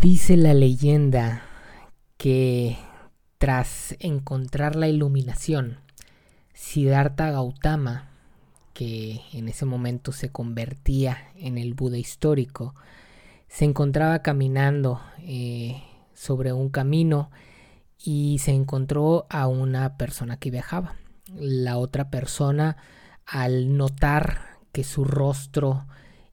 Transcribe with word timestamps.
Dice 0.00 0.38
la 0.38 0.54
leyenda 0.54 1.42
que 2.16 2.78
tras 3.36 3.96
encontrar 3.98 4.74
la 4.74 4.88
iluminación, 4.88 5.76
Siddhartha 6.54 7.30
Gautama, 7.30 8.08
que 8.72 9.20
en 9.34 9.50
ese 9.50 9.66
momento 9.66 10.12
se 10.12 10.30
convertía 10.30 11.18
en 11.36 11.58
el 11.58 11.74
Buda 11.74 11.98
histórico, 11.98 12.74
se 13.46 13.66
encontraba 13.66 14.22
caminando 14.22 15.02
eh, 15.18 15.82
sobre 16.14 16.54
un 16.54 16.70
camino 16.70 17.30
y 18.02 18.38
se 18.38 18.52
encontró 18.52 19.26
a 19.28 19.48
una 19.48 19.98
persona 19.98 20.38
que 20.38 20.50
viajaba. 20.50 20.96
La 21.34 21.76
otra 21.76 22.08
persona, 22.08 22.78
al 23.26 23.76
notar 23.76 24.60
que 24.72 24.82
su 24.82 25.04
rostro 25.04 25.84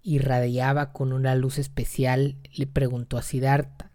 irradiaba 0.07 0.93
con 0.93 1.11
una 1.11 1.35
luz 1.35 1.57
especial, 1.57 2.37
le 2.53 2.65
preguntó 2.65 3.17
a 3.17 3.21
Siddhartha, 3.21 3.91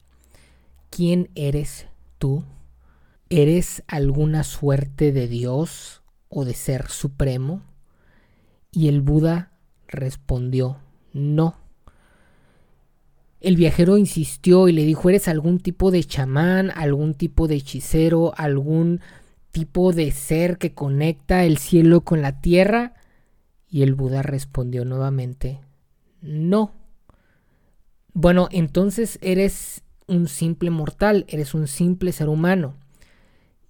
¿quién 0.91 1.31
eres 1.35 1.87
tú? 2.19 2.45
¿Eres 3.31 3.83
alguna 3.87 4.45
suerte 4.45 5.11
de 5.11 5.27
Dios 5.27 6.03
o 6.29 6.45
de 6.45 6.53
ser 6.53 6.89
supremo? 6.89 7.63
Y 8.71 8.89
el 8.89 9.01
Buda 9.01 9.53
respondió, 9.89 10.81
no. 11.15 11.57
El 13.41 13.57
viajero 13.57 13.97
insistió 13.97 14.69
y 14.69 14.73
le 14.73 14.85
dijo, 14.85 15.09
¿eres 15.09 15.29
algún 15.29 15.61
tipo 15.61 15.91
de 15.91 16.05
chamán, 16.05 16.71
algún 16.75 17.15
tipo 17.15 17.49
de 17.49 17.55
hechicero, 17.55 18.35
algún 18.37 19.01
tipo 19.51 19.95
de 19.95 20.11
ser 20.11 20.59
que 20.59 20.75
conecta 20.75 21.47
el 21.47 21.57
cielo 21.57 22.03
con 22.03 22.21
la 22.21 22.43
tierra? 22.43 22.97
Y 23.67 23.83
el 23.83 23.95
Buda 23.95 24.21
respondió 24.21 24.85
nuevamente, 24.85 25.61
no. 26.23 26.73
Bueno, 28.15 28.49
entonces 28.51 29.19
eres 29.21 29.83
un 30.07 30.29
simple 30.29 30.71
mortal, 30.71 31.25
eres 31.29 31.55
un 31.55 31.67
simple 31.67 32.13
ser 32.13 32.29
humano. 32.29 32.77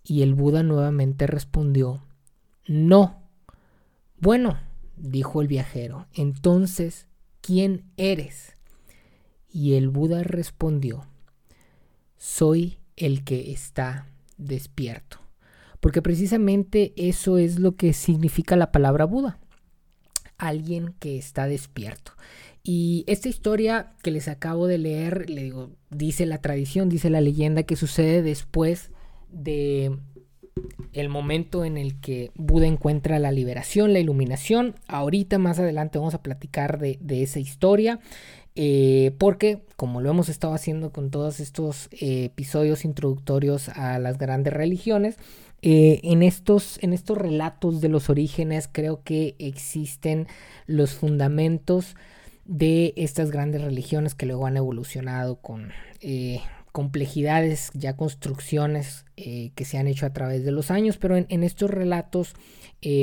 Y 0.04 0.22
el 0.22 0.34
Buda 0.34 0.62
nuevamente 0.62 1.26
respondió, 1.26 2.02
no. 2.66 3.22
Bueno, 4.18 4.58
dijo 4.96 5.40
el 5.42 5.48
viajero, 5.48 6.06
entonces, 6.14 7.06
¿quién 7.40 7.84
eres? 7.96 8.56
Y 9.48 9.74
el 9.74 9.88
Buda 9.88 10.22
respondió, 10.22 11.06
soy 12.16 12.78
el 12.96 13.24
que 13.24 13.52
está 13.52 14.06
despierto. 14.38 15.18
Porque 15.80 16.02
precisamente 16.02 16.92
eso 16.96 17.38
es 17.38 17.58
lo 17.58 17.76
que 17.76 17.92
significa 17.92 18.56
la 18.56 18.70
palabra 18.70 19.04
Buda 19.04 19.38
alguien 20.42 20.94
que 20.98 21.18
está 21.18 21.46
despierto. 21.46 22.12
Y 22.64 23.04
esta 23.08 23.28
historia 23.28 23.92
que 24.02 24.12
les 24.12 24.28
acabo 24.28 24.66
de 24.66 24.78
leer, 24.78 25.28
le 25.28 25.42
digo, 25.42 25.70
dice 25.90 26.26
la 26.26 26.38
tradición, 26.38 26.88
dice 26.88 27.10
la 27.10 27.20
leyenda 27.20 27.64
que 27.64 27.76
sucede 27.76 28.22
después 28.22 28.90
de 29.30 29.96
el 30.92 31.08
momento 31.08 31.64
en 31.64 31.76
el 31.76 31.98
que 32.00 32.30
Buda 32.34 32.66
encuentra 32.66 33.18
la 33.18 33.32
liberación, 33.32 33.92
la 33.92 33.98
iluminación. 33.98 34.74
Ahorita 34.86 35.38
más 35.38 35.58
adelante 35.58 35.98
vamos 35.98 36.14
a 36.14 36.22
platicar 36.22 36.78
de, 36.78 36.98
esa 37.22 37.40
historia. 37.40 38.00
Eh, 38.54 39.14
porque 39.16 39.62
como 39.76 40.02
lo 40.02 40.10
hemos 40.10 40.28
estado 40.28 40.52
haciendo 40.52 40.92
con 40.92 41.10
todos 41.10 41.40
estos 41.40 41.88
eh, 41.92 42.24
episodios 42.24 42.84
introductorios 42.84 43.70
a 43.70 43.98
las 43.98 44.18
grandes 44.18 44.52
religiones, 44.52 45.16
eh, 45.62 46.00
en, 46.02 46.22
estos, 46.22 46.78
en 46.82 46.92
estos 46.92 47.16
relatos 47.16 47.80
de 47.80 47.88
los 47.88 48.10
orígenes 48.10 48.68
creo 48.70 49.02
que 49.02 49.36
existen 49.38 50.26
los 50.66 50.92
fundamentos 50.92 51.96
de 52.44 52.92
estas 52.96 53.30
grandes 53.30 53.62
religiones 53.62 54.14
que 54.14 54.26
luego 54.26 54.46
han 54.46 54.56
evolucionado 54.56 55.36
con 55.36 55.72
eh, 56.00 56.40
complejidades, 56.72 57.70
ya 57.74 57.96
construcciones 57.96 59.04
eh, 59.16 59.52
que 59.54 59.64
se 59.64 59.78
han 59.78 59.86
hecho 59.86 60.06
a 60.06 60.12
través 60.12 60.44
de 60.44 60.52
los 60.52 60.70
años, 60.70 60.96
pero 60.96 61.16
en, 61.16 61.42
estos 61.42 61.70
relatos 61.70 62.34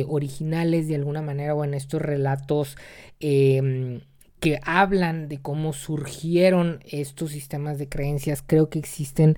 originales 0.07 0.89
de 0.89 0.95
alguna 0.95 1.21
manera 1.21 1.55
o 1.55 1.63
en 1.63 1.73
estos 1.73 2.01
relatos 2.01 2.75
em, 3.21 4.01
que 4.39 4.59
hablan 4.63 5.27
de 5.27 5.41
cómo 5.41 5.73
surgieron 5.73 6.79
estos 6.85 7.31
sistemas 7.31 7.77
de 7.77 7.89
creencias, 7.89 8.43
creo 8.45 8.69
que 8.69 8.79
existen 8.79 9.37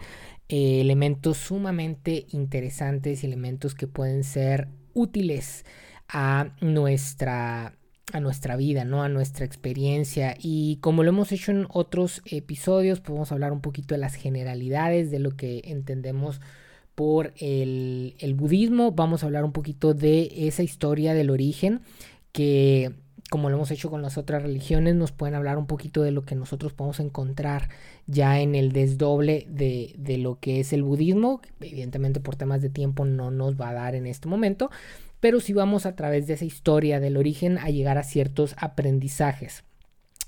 eh, 0.49 0.81
elementos 0.81 1.37
sumamente 1.37 2.25
interesantes 2.31 3.23
elementos 3.23 3.73
que 3.73 3.87
pueden 3.87 4.23
ser 4.23 4.67
útiles 4.93 5.65
a 6.07 6.49
nuestra 6.59 7.73
a 8.13 8.19
nuestra 8.19 8.55
vida, 8.55 8.85
¿no? 8.85 9.03
A 9.03 9.09
nuestra 9.09 9.45
experiencia. 9.45 10.35
Y 10.39 10.77
como 10.77 11.03
lo 11.03 11.09
hemos 11.09 11.31
hecho 11.31 11.51
en 11.51 11.67
otros 11.69 12.21
episodios, 12.25 12.99
podemos 12.99 13.31
hablar 13.31 13.51
un 13.51 13.61
poquito 13.61 13.95
de 13.95 13.99
las 13.99 14.15
generalidades, 14.15 15.11
de 15.11 15.19
lo 15.19 15.35
que 15.35 15.61
entendemos 15.65 16.41
por 16.95 17.33
el, 17.37 18.15
el 18.19 18.33
budismo. 18.33 18.91
Vamos 18.91 19.23
a 19.23 19.25
hablar 19.25 19.43
un 19.43 19.53
poquito 19.53 19.93
de 19.93 20.31
esa 20.47 20.63
historia 20.63 21.13
del 21.13 21.29
origen 21.29 21.81
que 22.31 22.93
como 23.31 23.49
lo 23.49 23.55
hemos 23.55 23.71
hecho 23.71 23.89
con 23.89 24.01
las 24.01 24.17
otras 24.17 24.43
religiones, 24.43 24.93
nos 24.93 25.13
pueden 25.13 25.35
hablar 25.35 25.57
un 25.57 25.65
poquito 25.65 26.01
de 26.01 26.11
lo 26.11 26.23
que 26.23 26.35
nosotros 26.35 26.73
podemos 26.73 26.99
encontrar 26.99 27.69
ya 28.05 28.41
en 28.41 28.55
el 28.55 28.73
desdoble 28.73 29.47
de, 29.49 29.95
de 29.97 30.17
lo 30.17 30.37
que 30.41 30.59
es 30.59 30.73
el 30.73 30.83
budismo. 30.83 31.39
Evidentemente 31.61 32.19
por 32.19 32.35
temas 32.35 32.61
de 32.61 32.69
tiempo 32.69 33.05
no 33.05 33.31
nos 33.31 33.55
va 33.55 33.69
a 33.69 33.73
dar 33.73 33.95
en 33.95 34.05
este 34.05 34.27
momento, 34.27 34.69
pero 35.21 35.39
sí 35.39 35.53
vamos 35.53 35.85
a 35.85 35.95
través 35.95 36.27
de 36.27 36.33
esa 36.33 36.43
historia 36.43 36.99
del 36.99 37.15
origen 37.15 37.57
a 37.57 37.69
llegar 37.69 37.97
a 37.97 38.03
ciertos 38.03 38.55
aprendizajes. 38.57 39.63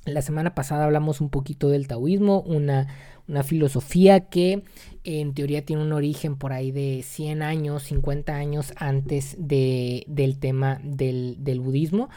La 0.05 0.21
semana 0.21 0.53
pasada 0.53 0.85
hablamos 0.85 1.19
un 1.19 1.29
poquito 1.29 1.69
del 1.69 1.87
taoísmo, 1.87 2.41
una, 2.41 2.87
una 3.27 3.43
filosofía 3.43 4.21
que 4.29 4.63
en 5.05 5.33
teoría 5.33 5.65
tiene 5.65 5.81
un 5.81 5.93
origen 5.93 6.35
por 6.35 6.53
ahí 6.53 6.71
de 6.71 7.03
100 7.03 7.41
años, 7.41 7.83
50 7.83 8.35
años 8.35 8.73
antes 8.75 9.35
de, 9.39 10.03
del 10.07 10.39
tema 10.39 10.79
del, 10.83 11.37
del 11.39 11.59
budismo. 11.59 12.09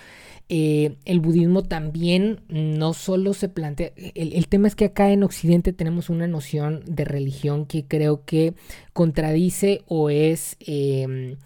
Eh, 0.48 0.96
el 1.04 1.20
budismo 1.20 1.62
también 1.62 2.40
no 2.48 2.92
solo 2.92 3.34
se 3.34 3.48
plantea, 3.48 3.92
el, 3.96 4.46
tema 4.46 4.68
es 4.68 4.76
que 4.76 4.84
acá 4.84 5.10
en 5.10 5.24
Occidente 5.24 5.72
tenemos 5.72 6.08
una 6.08 6.28
noción 6.28 6.82
de 6.86 7.04
religión 7.04 7.66
que 7.66 7.84
creo 7.84 8.24
que 8.24 8.54
contradice 8.92 9.82
o 9.86 10.08
es 10.08 10.56
em, 10.60 11.36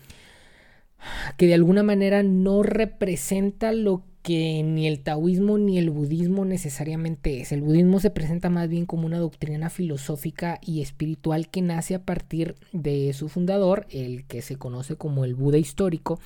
que 1.36 1.46
de 1.46 1.54
alguna 1.54 1.82
manera 1.82 2.22
no 2.22 2.62
representa 2.62 3.72
lo 3.72 4.04
que 4.22 4.62
ni 4.62 4.86
el 4.86 5.00
taoísmo 5.00 5.56
ni 5.56 5.78
el 5.78 5.90
budismo 5.90 6.44
necesariamente 6.44 7.40
es. 7.40 7.52
El 7.52 7.62
budismo 7.62 8.00
se 8.00 8.10
presenta 8.10 8.50
más 8.50 8.68
bien 8.68 8.86
como 8.86 9.06
una 9.06 9.18
doctrina 9.18 9.70
filosófica 9.70 10.58
y 10.62 10.82
espiritual 10.82 11.48
que 11.48 11.62
nace 11.62 11.94
a 11.94 12.04
partir 12.04 12.56
de 12.72 13.12
su 13.14 13.28
fundador, 13.28 13.86
el 13.90 14.26
que 14.26 14.42
se 14.42 14.56
conoce 14.56 14.96
como 14.96 15.24
el 15.24 15.34
Buda 15.34 15.58
histórico, 15.58 16.20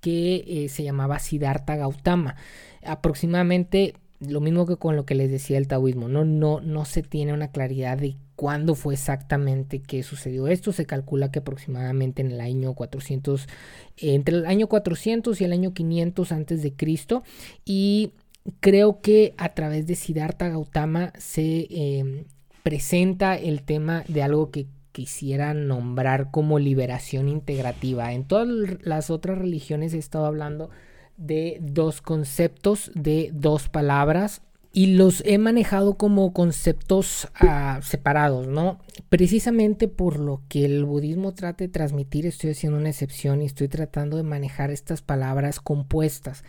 que 0.00 0.44
eh, 0.46 0.68
se 0.68 0.82
llamaba 0.82 1.18
Siddhartha 1.18 1.76
Gautama. 1.76 2.36
Aproximadamente 2.84 3.94
lo 4.20 4.40
mismo 4.40 4.66
que 4.66 4.76
con 4.76 4.96
lo 4.96 5.04
que 5.04 5.14
les 5.14 5.30
decía 5.30 5.58
el 5.58 5.68
taoísmo, 5.68 6.08
¿no? 6.08 6.24
No, 6.24 6.60
no 6.60 6.84
se 6.84 7.02
tiene 7.02 7.32
una 7.32 7.48
claridad 7.48 7.98
de 7.98 8.16
cuándo 8.36 8.74
fue 8.74 8.94
exactamente 8.94 9.80
que 9.80 10.02
sucedió 10.02 10.46
esto. 10.46 10.72
Se 10.72 10.86
calcula 10.86 11.30
que 11.30 11.40
aproximadamente 11.40 12.22
en 12.22 12.30
el 12.30 12.40
año 12.40 12.74
400, 12.74 13.48
entre 13.96 14.36
el 14.36 14.46
año 14.46 14.68
400 14.68 15.40
y 15.40 15.44
el 15.44 15.52
año 15.52 15.72
500 15.72 16.32
antes 16.32 16.62
de 16.62 16.74
Cristo. 16.74 17.22
Y 17.64 18.12
creo 18.60 19.00
que 19.00 19.34
a 19.38 19.54
través 19.54 19.86
de 19.86 19.96
Siddhartha 19.96 20.48
Gautama 20.48 21.12
se 21.18 21.66
em, 21.70 22.24
presenta 22.62 23.36
el 23.36 23.62
tema 23.62 24.04
de 24.08 24.22
algo 24.22 24.50
que 24.50 24.66
quisiera 24.92 25.52
nombrar 25.52 26.30
como 26.30 26.58
liberación 26.58 27.28
integrativa. 27.28 28.12
En 28.12 28.24
todas 28.24 28.48
las 28.82 29.10
otras 29.10 29.38
religiones 29.38 29.92
he 29.92 29.98
estado 29.98 30.26
hablando 30.26 30.70
de 31.16 31.58
dos 31.60 32.00
conceptos, 32.00 32.90
de 32.94 33.30
dos 33.32 33.68
palabras, 33.68 34.42
y 34.76 34.88
los 34.88 35.22
he 35.24 35.38
manejado 35.38 35.96
como 35.96 36.34
conceptos 36.34 37.28
ah, 37.36 37.80
separados, 37.82 38.46
¿no? 38.46 38.78
Precisamente 39.08 39.88
por 39.88 40.18
lo 40.18 40.42
que 40.50 40.66
el 40.66 40.84
budismo 40.84 41.32
trata 41.32 41.64
de 41.64 41.68
transmitir, 41.68 42.26
estoy 42.26 42.50
haciendo 42.50 42.78
una 42.78 42.90
excepción 42.90 43.40
y 43.40 43.46
estoy 43.46 43.68
tratando 43.68 44.18
de 44.18 44.22
manejar 44.22 44.70
estas 44.70 45.00
palabras 45.00 45.60
compuestas. 45.60 46.44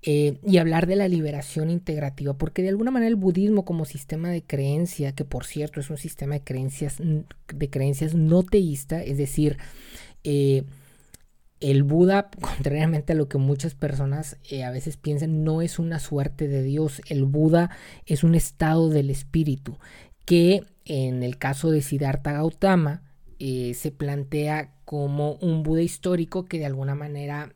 Eh, 0.00 0.38
y 0.46 0.56
hablar 0.56 0.86
de 0.86 0.96
la 0.96 1.06
liberación 1.06 1.68
integrativa, 1.68 2.32
porque 2.32 2.62
de 2.62 2.70
alguna 2.70 2.90
manera 2.90 3.08
el 3.08 3.16
budismo 3.16 3.66
como 3.66 3.84
sistema 3.84 4.30
de 4.30 4.42
creencia, 4.42 5.12
que 5.12 5.26
por 5.26 5.44
cierto 5.44 5.80
es 5.80 5.90
un 5.90 5.98
sistema 5.98 6.36
de 6.36 6.44
creencias, 6.44 6.96
de 6.98 7.70
creencias 7.70 8.14
no 8.14 8.42
teísta, 8.42 9.02
es 9.02 9.18
decir, 9.18 9.58
eh, 10.24 10.64
el 11.60 11.82
Buda, 11.82 12.30
contrariamente 12.40 13.12
a 13.12 13.16
lo 13.16 13.28
que 13.28 13.38
muchas 13.38 13.74
personas 13.74 14.36
eh, 14.50 14.64
a 14.64 14.70
veces 14.70 14.96
piensan, 14.96 15.44
no 15.44 15.62
es 15.62 15.78
una 15.78 15.98
suerte 15.98 16.48
de 16.48 16.62
Dios. 16.62 17.02
El 17.08 17.24
Buda 17.24 17.70
es 18.04 18.24
un 18.24 18.34
estado 18.34 18.88
del 18.88 19.10
espíritu 19.10 19.78
que 20.24 20.62
en 20.84 21.22
el 21.22 21.38
caso 21.38 21.70
de 21.70 21.82
Siddhartha 21.82 22.32
Gautama 22.32 23.02
se 23.38 23.92
plantea 23.94 24.72
como 24.84 25.34
un 25.34 25.62
Buda 25.62 25.82
histórico 25.82 26.46
que 26.46 26.58
de 26.58 26.66
alguna 26.66 26.94
manera 26.94 27.52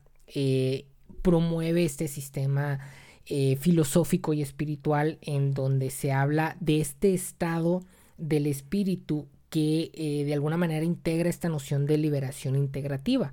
promueve 1.23 1.85
este 1.85 2.07
sistema 2.07 2.81
eh, 3.27 3.57
filosófico 3.61 4.33
y 4.33 4.43
espiritual 4.43 5.19
en 5.21 5.55
donde 5.55 5.91
se 5.91 6.11
habla 6.11 6.57
de 6.59 6.81
este 6.81 7.15
estado 7.15 7.83
del 8.19 8.47
espíritu 8.47 9.29
que 9.51 9.91
eh, 9.95 10.25
de 10.25 10.35
alguna 10.35 10.57
manera 10.57 10.85
integra 10.85 11.29
esta 11.29 11.49
noción 11.49 11.87
de 11.87 11.99
liberación 11.99 12.57
integrativa. 12.57 13.33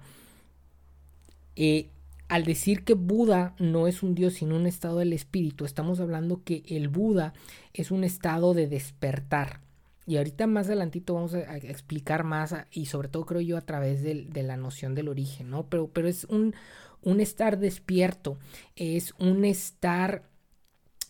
Eh, 1.57 1.89
al 2.30 2.44
decir 2.44 2.83
que 2.83 2.94
Buda 2.94 3.56
no 3.57 3.88
es 3.88 4.04
un 4.04 4.13
dios 4.13 4.36
sino 4.36 4.56
un 4.56 4.68
estado 4.68 5.00
del 5.00 5.12
espíritu, 5.13 5.65
estamos 5.65 6.00
hablando 6.00 6.44
que 6.44 6.63
el 6.68 6.88
Buda 6.88 7.33
es 7.74 7.89
un 7.89 8.04
estado 8.04 8.54
de 8.54 8.68
despertar. 8.68 9.62
Y 10.06 10.18
ahorita 10.18 10.48
más 10.48 10.68
adelantito 10.68 11.15
vamos 11.15 11.33
a, 11.33 11.57
explicar 11.57 12.24
más 12.24 12.56
y 12.71 12.86
sobre 12.86 13.09
todo 13.09 13.25
creo 13.25 13.42
yo 13.42 13.57
a 13.57 13.62
través 13.62 14.04
de, 14.04 14.44
la 14.44 14.56
noción 14.56 14.95
del 14.95 15.09
origen, 15.09 15.50
¿no? 15.50 15.68
Pero, 15.68 15.89
pero 15.89 16.07
es 16.07 16.25
un, 16.25 16.54
un 17.01 17.19
estar 17.19 17.59
despierto, 17.59 18.38
es 18.75 19.13
un 19.19 19.44
estar 19.44 20.24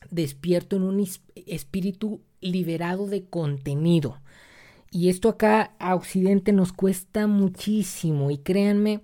despierto 0.09 0.77
en 0.77 0.83
un 0.83 1.07
espíritu 1.35 2.21
liberado 2.41 3.07
de 3.07 3.25
contenido. 3.25 4.21
Y 4.89 5.09
esto 5.09 5.29
acá 5.29 5.75
a 5.79 5.95
Occidente 5.95 6.53
nos 6.53 6.73
cuesta 6.73 7.27
muchísimo 7.27 8.31
y 8.31 8.37
créanme, 8.37 9.01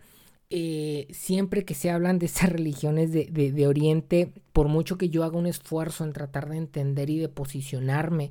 eh, 0.55 1.07
siempre 1.09 1.65
que 1.65 1.73
se 1.73 1.89
hablan 1.89 2.19
de 2.19 2.27
estas 2.27 2.47
religiones 2.51 3.11
de, 3.11 3.67
Oriente, 3.67 4.31
por 4.51 4.67
mucho 4.67 4.99
que 4.99 5.09
yo 5.09 5.23
haga 5.23 5.35
un 5.35 5.47
esfuerzo 5.47 6.03
en 6.03 6.13
tratar 6.13 6.47
de 6.47 6.57
entender 6.57 7.09
y 7.09 7.17
de 7.17 7.27
posicionarme, 7.27 8.29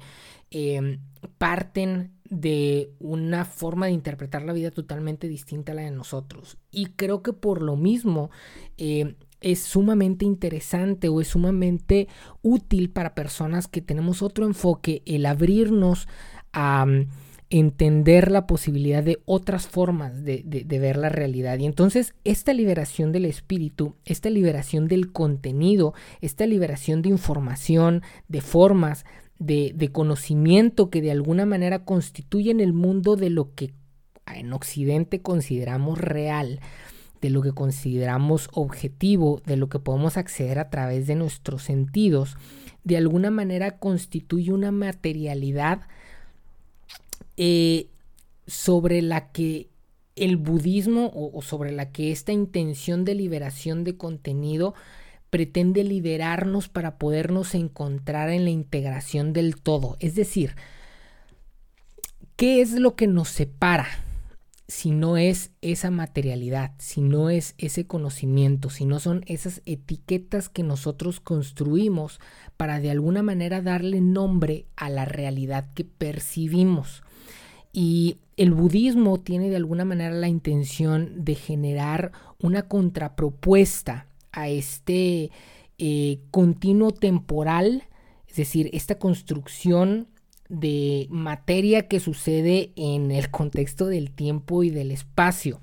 em, 0.52 1.00
parten 1.38 2.12
de 2.30 2.92
una 3.00 3.44
forma 3.44 3.86
de 3.86 3.92
interpretar 3.92 4.44
la 4.44 4.52
vida 4.52 4.70
totalmente 4.70 5.26
distinta 5.26 5.72
a 5.72 5.74
la 5.74 5.82
de 5.82 5.90
nosotros. 5.90 6.58
Y 6.70 6.86
creo 6.94 7.24
que 7.24 7.32
por 7.32 7.60
lo 7.60 7.74
mismo 7.74 8.30
em, 8.76 9.16
es 9.40 9.58
sumamente 9.58 10.24
interesante 10.24 11.08
o 11.08 11.20
es 11.20 11.26
sumamente 11.26 12.06
útil 12.40 12.90
para 12.90 13.16
personas 13.16 13.66
que 13.66 13.80
tenemos 13.80 14.22
otro 14.22 14.46
enfoque, 14.46 15.02
el 15.06 15.26
abrirnos 15.26 16.06
a 16.52 16.86
entender 17.52 18.30
la 18.30 18.46
posibilidad 18.46 19.04
de 19.04 19.20
otras 19.26 19.66
formas 19.66 20.24
de, 20.24 20.64
ver 20.66 20.96
la 20.96 21.10
realidad. 21.10 21.58
Y 21.58 21.66
entonces 21.66 22.14
esta 22.24 22.54
liberación 22.54 23.12
del 23.12 23.26
espíritu, 23.26 23.94
esta 24.06 24.30
liberación 24.30 24.88
del 24.88 25.12
contenido, 25.12 25.92
esta 26.22 26.46
liberación 26.46 27.02
de 27.02 27.10
información, 27.10 28.00
de 28.26 28.40
formas, 28.40 29.04
de, 29.38 29.72
de 29.74 29.92
conocimiento 29.92 30.88
que 30.88 31.02
de 31.02 31.10
alguna 31.10 31.44
manera 31.44 31.84
constituyen 31.84 32.58
el 32.60 32.72
mundo 32.72 33.16
de 33.16 33.28
lo 33.28 33.54
que 33.54 33.74
en 34.26 34.54
Occidente 34.54 35.20
consideramos 35.20 35.98
real, 35.98 36.58
de 37.20 37.28
lo 37.28 37.42
que 37.42 37.52
consideramos 37.52 38.48
objetivo, 38.54 39.42
de 39.44 39.58
lo 39.58 39.68
que 39.68 39.78
podemos 39.78 40.16
acceder 40.16 40.58
a 40.58 40.70
través 40.70 41.06
de 41.06 41.16
nuestros 41.16 41.64
sentidos, 41.64 42.38
de 42.82 42.96
alguna 42.96 43.30
manera 43.30 43.78
constituye 43.78 44.52
una 44.52 44.72
materialidad 44.72 45.82
eh, 47.36 47.88
sobre 48.46 49.02
la 49.02 49.32
que 49.32 49.68
el 50.16 50.36
budismo 50.36 51.10
o, 51.14 51.40
sobre 51.42 51.72
la 51.72 51.90
que 51.90 52.12
esta 52.12 52.32
intención 52.32 53.04
de 53.04 53.14
liberación 53.14 53.84
de 53.84 53.96
contenido 53.96 54.74
pretende 55.30 55.84
liberarnos 55.84 56.68
para 56.68 56.98
podernos 56.98 57.54
encontrar 57.54 58.28
en 58.28 58.44
la 58.44 58.50
integración 58.50 59.32
del 59.32 59.56
todo. 59.56 59.96
Es 60.00 60.14
decir, 60.14 60.54
¿qué 62.36 62.60
es 62.60 62.72
lo 62.72 62.94
que 62.94 63.06
nos 63.06 63.28
separa? 63.28 63.86
Si 64.68 64.90
no 64.90 65.16
es 65.16 65.50
esa 65.62 65.90
materialidad, 65.90 66.72
si 66.78 67.00
no 67.00 67.30
es 67.30 67.54
ese 67.56 67.86
conocimiento, 67.86 68.68
si 68.68 68.84
no 68.84 69.00
son 69.00 69.24
esas 69.26 69.62
etiquetas 69.64 70.48
que 70.48 70.62
nosotros 70.62 71.20
construimos 71.20 72.20
para 72.56 72.80
de 72.80 72.90
alguna 72.90 73.22
manera 73.22 73.62
darle 73.62 74.00
nombre 74.00 74.66
a 74.76 74.90
la 74.90 75.06
realidad 75.06 75.72
que 75.74 75.84
percibimos. 75.84 77.02
Y 77.72 78.18
el 78.36 78.52
budismo 78.52 79.18
tiene 79.20 79.48
de 79.48 79.56
alguna 79.56 79.84
manera 79.84 80.14
la 80.14 80.28
intención 80.28 81.24
de 81.24 81.34
generar 81.34 82.12
una 82.38 82.62
contrapropuesta 82.62 84.06
a 84.32 84.48
este 84.48 85.30
eh, 85.78 86.20
continuo 86.30 86.92
temporal, 86.92 87.84
es 88.28 88.36
decir, 88.36 88.70
esta 88.72 88.98
construcción 88.98 90.08
de 90.48 91.06
materia 91.10 91.88
que 91.88 91.98
sucede 91.98 92.72
en 92.76 93.10
el 93.10 93.30
contexto 93.30 93.86
del 93.86 94.10
tiempo 94.10 94.62
y 94.62 94.70
del 94.70 94.90
espacio. 94.90 95.60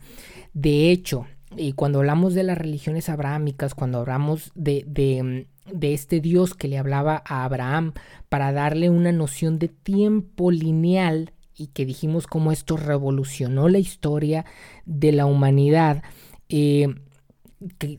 De 0.53 0.91
hecho, 0.91 1.27
y 1.55 1.73
cuando 1.73 1.99
hablamos 1.99 2.33
de 2.33 2.43
las 2.43 2.57
religiones 2.57 3.09
abrahámicas, 3.09 3.75
cuando 3.75 3.99
hablamos 3.99 4.51
de, 4.55 4.83
de, 4.87 5.47
de, 5.71 5.93
este 5.93 6.21
Dios 6.21 6.53
que 6.53 6.67
le 6.67 6.77
hablaba 6.77 7.23
a 7.25 7.43
Abraham 7.43 7.93
para 8.29 8.51
darle 8.51 8.89
una 8.89 9.11
noción 9.11 9.57
de 9.59 9.67
tiempo 9.67 10.51
lineal 10.51 11.33
y 11.59 11.67
que 11.67 11.85
dijimos 11.85 12.25
cómo 12.25 12.51
esto 12.51 12.77
revolucionó 12.77 13.67
la 13.67 13.79
historia 13.79 14.45
de 14.85 15.11
la 15.11 15.25
humanidad, 15.25 16.01
eh, 16.47 16.87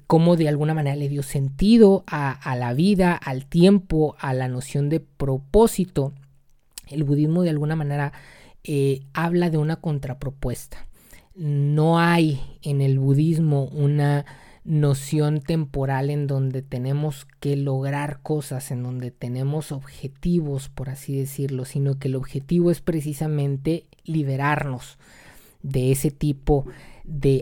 cómo 0.06 0.36
de 0.36 0.48
alguna 0.48 0.72
manera 0.72 0.96
le 0.96 1.10
dio 1.10 1.22
sentido 1.22 2.02
a, 2.06 2.56
la 2.56 2.72
vida, 2.72 3.14
al 3.14 3.44
tiempo, 3.44 4.16
a 4.18 4.32
la 4.32 4.48
noción 4.48 4.88
de 4.88 5.00
propósito. 5.00 6.14
El 6.88 7.04
budismo 7.04 7.42
de 7.42 7.50
alguna 7.50 7.76
manera 7.76 8.12
eh, 8.64 9.02
habla 9.12 9.50
de 9.50 9.58
una 9.58 9.76
contrapropuesta. 9.76 10.86
No 11.34 12.00
hay 12.00 12.40
en 12.62 12.80
el 12.80 12.98
budismo 12.98 13.64
una 13.66 14.24
noción 14.70 15.40
temporal 15.40 16.10
en 16.10 16.28
donde 16.28 16.62
tenemos 16.62 17.26
que 17.40 17.56
lograr 17.56 18.20
cosas, 18.22 18.70
en 18.70 18.84
donde 18.84 19.10
tenemos 19.10 19.72
objetivos, 19.72 20.68
por 20.68 20.90
así 20.90 21.16
decirlo, 21.16 21.64
sino 21.64 21.98
que 21.98 22.06
el 22.06 22.14
objetivo 22.14 22.70
es 22.70 22.80
precisamente 22.80 23.84
liberarnos 24.04 24.96
de 25.64 25.90
ese 25.90 26.12
tipo 26.12 26.66
de 26.66 26.89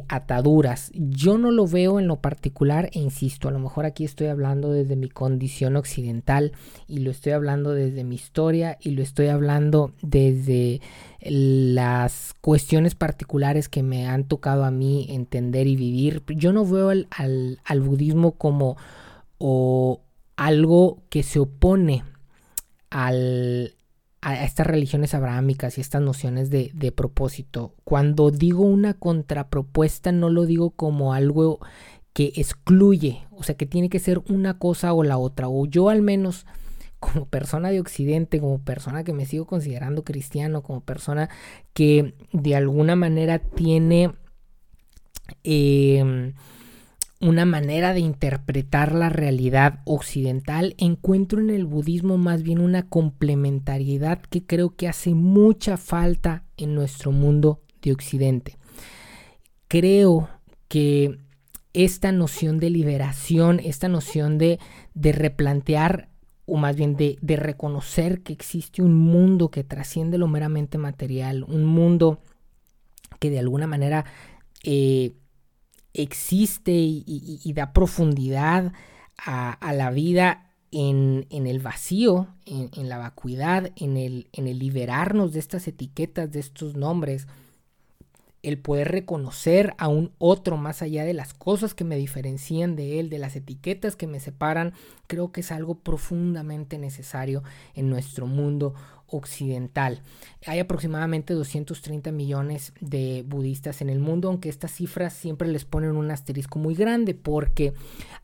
ataduras. 0.08 0.90
Yo 0.94 1.38
no 1.38 1.50
lo 1.50 1.66
veo 1.66 1.98
en 1.98 2.06
lo 2.06 2.16
particular 2.16 2.90
e 2.92 2.98
insisto, 2.98 3.48
a 3.48 3.50
lo 3.50 3.58
mejor 3.58 3.86
aquí 3.86 4.04
estoy 4.04 4.28
hablando 4.28 4.72
desde 4.72 4.96
mi 4.96 5.08
condición 5.08 5.76
occidental 5.76 6.52
y 6.86 6.98
lo 6.98 7.10
estoy 7.10 7.32
hablando 7.32 7.72
desde 7.72 8.04
mi 8.04 8.14
historia 8.14 8.78
y 8.80 8.90
lo 8.90 9.02
estoy 9.02 9.28
hablando 9.28 9.92
desde 10.02 10.80
las 11.20 12.34
cuestiones 12.40 12.94
particulares 12.94 13.68
que 13.68 13.82
me 13.82 14.06
han 14.06 14.24
tocado 14.24 14.64
a 14.64 14.70
mí 14.70 15.06
entender 15.10 15.66
y 15.66 15.76
vivir. 15.76 16.22
Yo 16.28 16.52
no 16.52 16.64
veo 16.64 16.90
al, 16.90 17.08
al, 17.64 17.80
budismo 17.80 18.32
como 18.32 18.76
o 19.38 20.00
algo 20.36 21.02
que 21.10 21.22
se 21.22 21.40
opone 21.40 22.04
al, 22.90 23.74
a 24.20 24.44
estas 24.44 24.66
religiones 24.66 25.14
abrahámicas 25.14 25.78
y 25.78 25.80
estas 25.80 26.02
nociones 26.02 26.50
de, 26.50 26.70
de, 26.74 26.92
propósito. 26.92 27.74
Cuando 27.84 28.30
digo 28.30 28.64
una 28.64 28.94
contrapropuesta 28.94 30.10
no 30.12 30.28
lo 30.28 30.44
digo 30.44 30.70
como 30.70 31.14
algo 31.14 31.60
que 32.12 32.32
excluye, 32.34 33.26
o 33.30 33.44
sea 33.44 33.56
que 33.56 33.66
tiene 33.66 33.88
que 33.88 34.00
ser 34.00 34.20
una 34.28 34.58
cosa 34.58 34.92
o 34.92 35.04
la 35.04 35.18
otra, 35.18 35.48
o 35.48 35.66
yo 35.66 35.88
al 35.88 36.02
menos 36.02 36.46
como 36.98 37.26
persona 37.26 37.70
de 37.70 37.80
Occidente, 37.80 38.40
como 38.40 38.58
persona 38.58 39.04
que 39.04 39.12
me 39.12 39.24
sigo 39.26 39.46
considerando 39.46 40.02
cristiano, 40.02 40.62
como 40.62 40.80
persona 40.80 41.28
que 41.72 42.14
de 42.32 42.56
alguna 42.56 42.96
manera 42.96 43.38
tiene 43.38 44.12
em, 45.44 46.34
una 47.20 47.44
manera 47.44 47.94
de 47.94 48.00
interpretar 48.00 48.94
la 48.94 49.08
realidad 49.08 49.80
occidental, 49.84 50.74
encuentro 50.78 51.40
en 51.40 51.50
el 51.50 51.66
budismo 51.66 52.16
más 52.16 52.42
bien 52.42 52.60
una 52.60 52.88
complementariedad 52.88 54.20
que 54.22 54.44
creo 54.44 54.76
que 54.76 54.88
hace 54.88 55.14
mucha 55.14 55.76
falta 55.76 56.44
en 56.56 56.74
nuestro 56.74 57.10
mundo 57.10 57.60
de 57.82 57.92
Occidente. 57.92 58.56
Creo 59.66 60.28
que 60.68 61.18
esta 61.72 62.12
noción 62.12 62.58
de 62.60 62.70
liberación, 62.70 63.60
esta 63.60 63.88
noción 63.88 64.38
de, 64.38 64.58
replantear 64.94 66.08
o 66.46 66.56
más 66.56 66.76
bien 66.76 66.96
de, 66.96 67.18
reconocer 67.36 68.22
que 68.22 68.32
existe 68.32 68.80
un 68.80 68.94
mundo 68.94 69.50
que 69.50 69.64
trasciende 69.64 70.18
lo 70.18 70.28
meramente 70.28 70.78
material, 70.78 71.44
un 71.44 71.64
mundo 71.64 72.20
que 73.18 73.30
de 73.30 73.40
alguna 73.40 73.66
manera 73.66 74.04
eh, 74.62 75.14
existe 75.98 76.72
y, 76.72 77.52
da 77.54 77.72
profundidad 77.72 78.72
a, 79.18 79.72
la 79.72 79.90
vida 79.90 80.52
en, 80.70 81.26
el 81.30 81.58
vacío, 81.58 82.28
en, 82.46 82.88
la 82.88 82.98
vacuidad, 82.98 83.72
en 83.76 83.96
el, 83.96 84.28
en 84.32 84.46
el 84.46 84.58
liberarnos 84.58 85.32
de 85.32 85.40
estas 85.40 85.66
etiquetas, 85.66 86.30
de 86.30 86.40
estos 86.40 86.76
nombres. 86.76 87.26
el 88.44 88.58
poder 88.58 88.92
reconocer 88.92 89.74
a 89.78 89.88
un 89.88 90.12
otro 90.18 90.56
más 90.56 90.80
allá 90.80 91.04
de 91.04 91.12
las 91.12 91.34
cosas 91.34 91.74
que 91.74 91.82
me 91.82 91.96
diferencian 91.96 92.76
de 92.76 93.00
él, 93.00 93.10
de 93.10 93.18
las 93.18 93.34
etiquetas 93.34 93.96
que 93.96 94.06
me 94.06 94.20
separan, 94.20 94.74
creo 95.08 95.32
que 95.32 95.40
es 95.40 95.50
algo 95.50 95.80
profundamente 95.80 96.78
necesario 96.78 97.42
en 97.74 97.90
nuestro 97.90 98.28
mundo 98.28 98.74
occidental. 99.08 100.00
Hay 100.46 100.58
aproximadamente 100.58 101.34
230 101.34 102.12
millones 102.12 102.72
de 102.80 103.24
budistas 103.26 103.80
en 103.80 103.90
el 103.90 103.98
mundo, 103.98 104.28
aunque 104.28 104.48
estas 104.48 104.72
cifras 104.72 105.12
siempre 105.12 105.48
les 105.48 105.64
ponen 105.64 105.96
un 105.96 106.10
asterisco 106.10 106.58
muy 106.58 106.74
grande 106.74 107.14
porque 107.14 107.72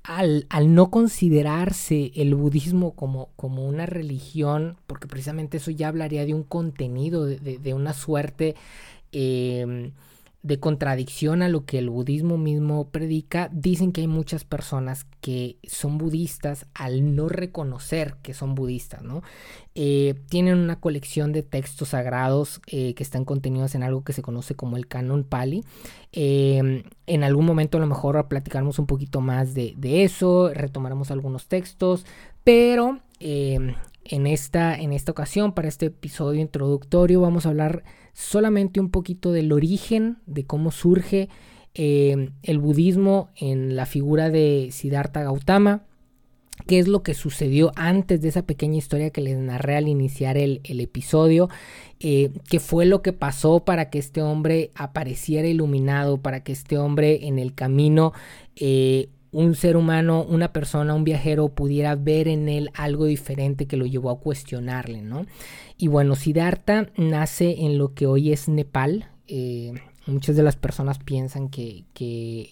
al, 0.02 0.46
no 0.68 0.90
considerarse 0.90 2.12
el 2.14 2.34
budismo 2.34 2.94
como, 2.94 3.30
como, 3.36 3.66
una 3.66 3.86
religión, 3.86 4.76
porque 4.86 5.08
precisamente 5.08 5.56
eso 5.56 5.70
ya 5.70 5.88
hablaría 5.88 6.24
de 6.26 6.34
un 6.34 6.44
contenido, 6.44 7.26
de, 7.26 7.74
una 7.74 7.92
suerte... 7.92 8.54
Em, 9.12 9.92
de 10.44 10.60
contradicción 10.60 11.40
a 11.40 11.48
lo 11.48 11.64
que 11.64 11.78
el 11.78 11.88
budismo 11.88 12.36
mismo 12.36 12.90
predica, 12.90 13.48
dicen 13.50 13.92
que 13.92 14.02
hay 14.02 14.08
muchas 14.08 14.44
personas 14.44 15.06
que 15.22 15.56
son 15.66 15.96
budistas 15.96 16.66
al 16.74 17.16
no 17.16 17.30
reconocer 17.30 18.16
que 18.22 18.34
son 18.34 18.54
budistas, 18.54 19.02
¿no? 19.02 19.22
Eh, 19.74 20.14
tienen 20.28 20.58
una 20.58 20.78
colección 20.78 21.32
de 21.32 21.42
textos 21.42 21.88
sagrados 21.88 22.60
eh, 22.66 22.92
que 22.92 23.02
están 23.02 23.24
contenidos 23.24 23.74
en 23.74 23.82
algo 23.82 24.04
que 24.04 24.12
se 24.12 24.20
conoce 24.20 24.54
como 24.54 24.76
el 24.76 24.86
canon 24.86 25.24
pali. 25.24 25.64
Em, 26.12 26.82
en 27.06 27.24
algún 27.24 27.46
momento 27.46 27.78
a 27.78 27.80
lo 27.80 27.86
mejor 27.86 28.28
platicaremos 28.28 28.78
un 28.78 28.86
poquito 28.86 29.22
más 29.22 29.54
de, 29.54 29.72
de 29.78 30.04
eso, 30.04 30.52
retomaremos 30.52 31.10
algunos 31.10 31.48
textos, 31.48 32.04
pero 32.44 33.00
em, 33.18 33.74
en 34.04 34.26
esta, 34.26 34.74
en 34.78 34.92
esta 34.92 35.12
ocasión, 35.12 35.52
para 35.52 35.68
este 35.68 35.86
episodio 35.86 36.40
introductorio, 36.40 37.20
vamos 37.20 37.46
a 37.46 37.50
hablar 37.50 37.84
solamente 38.12 38.80
un 38.80 38.90
poquito 38.90 39.32
del 39.32 39.52
origen, 39.52 40.18
de 40.26 40.44
cómo 40.44 40.70
surge 40.70 41.28
eh, 41.74 42.30
el 42.42 42.58
budismo 42.58 43.30
en 43.36 43.76
la 43.76 43.86
figura 43.86 44.30
de 44.30 44.68
Siddhartha 44.70 45.22
Gautama, 45.22 45.82
qué 46.66 46.78
es 46.78 46.88
lo 46.88 47.02
que 47.02 47.14
sucedió 47.14 47.72
antes 47.74 48.20
de 48.22 48.28
esa 48.28 48.42
pequeña 48.42 48.76
historia 48.76 49.10
que 49.10 49.20
les 49.20 49.36
narré 49.36 49.76
al 49.76 49.88
iniciar 49.88 50.36
el, 50.36 50.60
episodio, 50.64 51.48
eh, 52.00 52.30
qué 52.48 52.60
fue 52.60 52.86
lo 52.86 53.02
que 53.02 53.12
pasó 53.12 53.64
para 53.64 53.90
que 53.90 53.98
este 53.98 54.22
hombre 54.22 54.70
apareciera 54.74 55.48
iluminado, 55.48 56.18
para 56.18 56.44
que 56.44 56.52
este 56.52 56.78
hombre 56.78 57.26
en 57.26 57.38
el 57.38 57.54
camino 57.54 58.12
eh, 58.56 59.08
un 59.34 59.56
ser 59.56 59.76
humano, 59.76 60.24
una 60.28 60.52
persona, 60.52 60.94
un 60.94 61.02
viajero 61.02 61.48
pudiera 61.48 61.96
ver 61.96 62.28
en 62.28 62.48
él 62.48 62.70
algo 62.72 63.04
diferente 63.04 63.66
que 63.66 63.76
lo 63.76 63.84
llevó 63.84 64.10
a 64.10 64.20
cuestionarle, 64.20 65.02
¿no? 65.02 65.26
Y 65.76 65.88
bueno, 65.88 66.14
Siddhartha 66.14 66.88
nace 66.96 67.64
en 67.64 67.76
lo 67.76 67.94
que 67.94 68.06
hoy 68.06 68.32
es 68.32 68.48
Nepal. 68.48 69.08
Eh, 69.26 69.72
muchas 70.06 70.36
de 70.36 70.44
las 70.44 70.54
personas 70.54 71.00
piensan 71.00 71.48
que, 71.48 71.84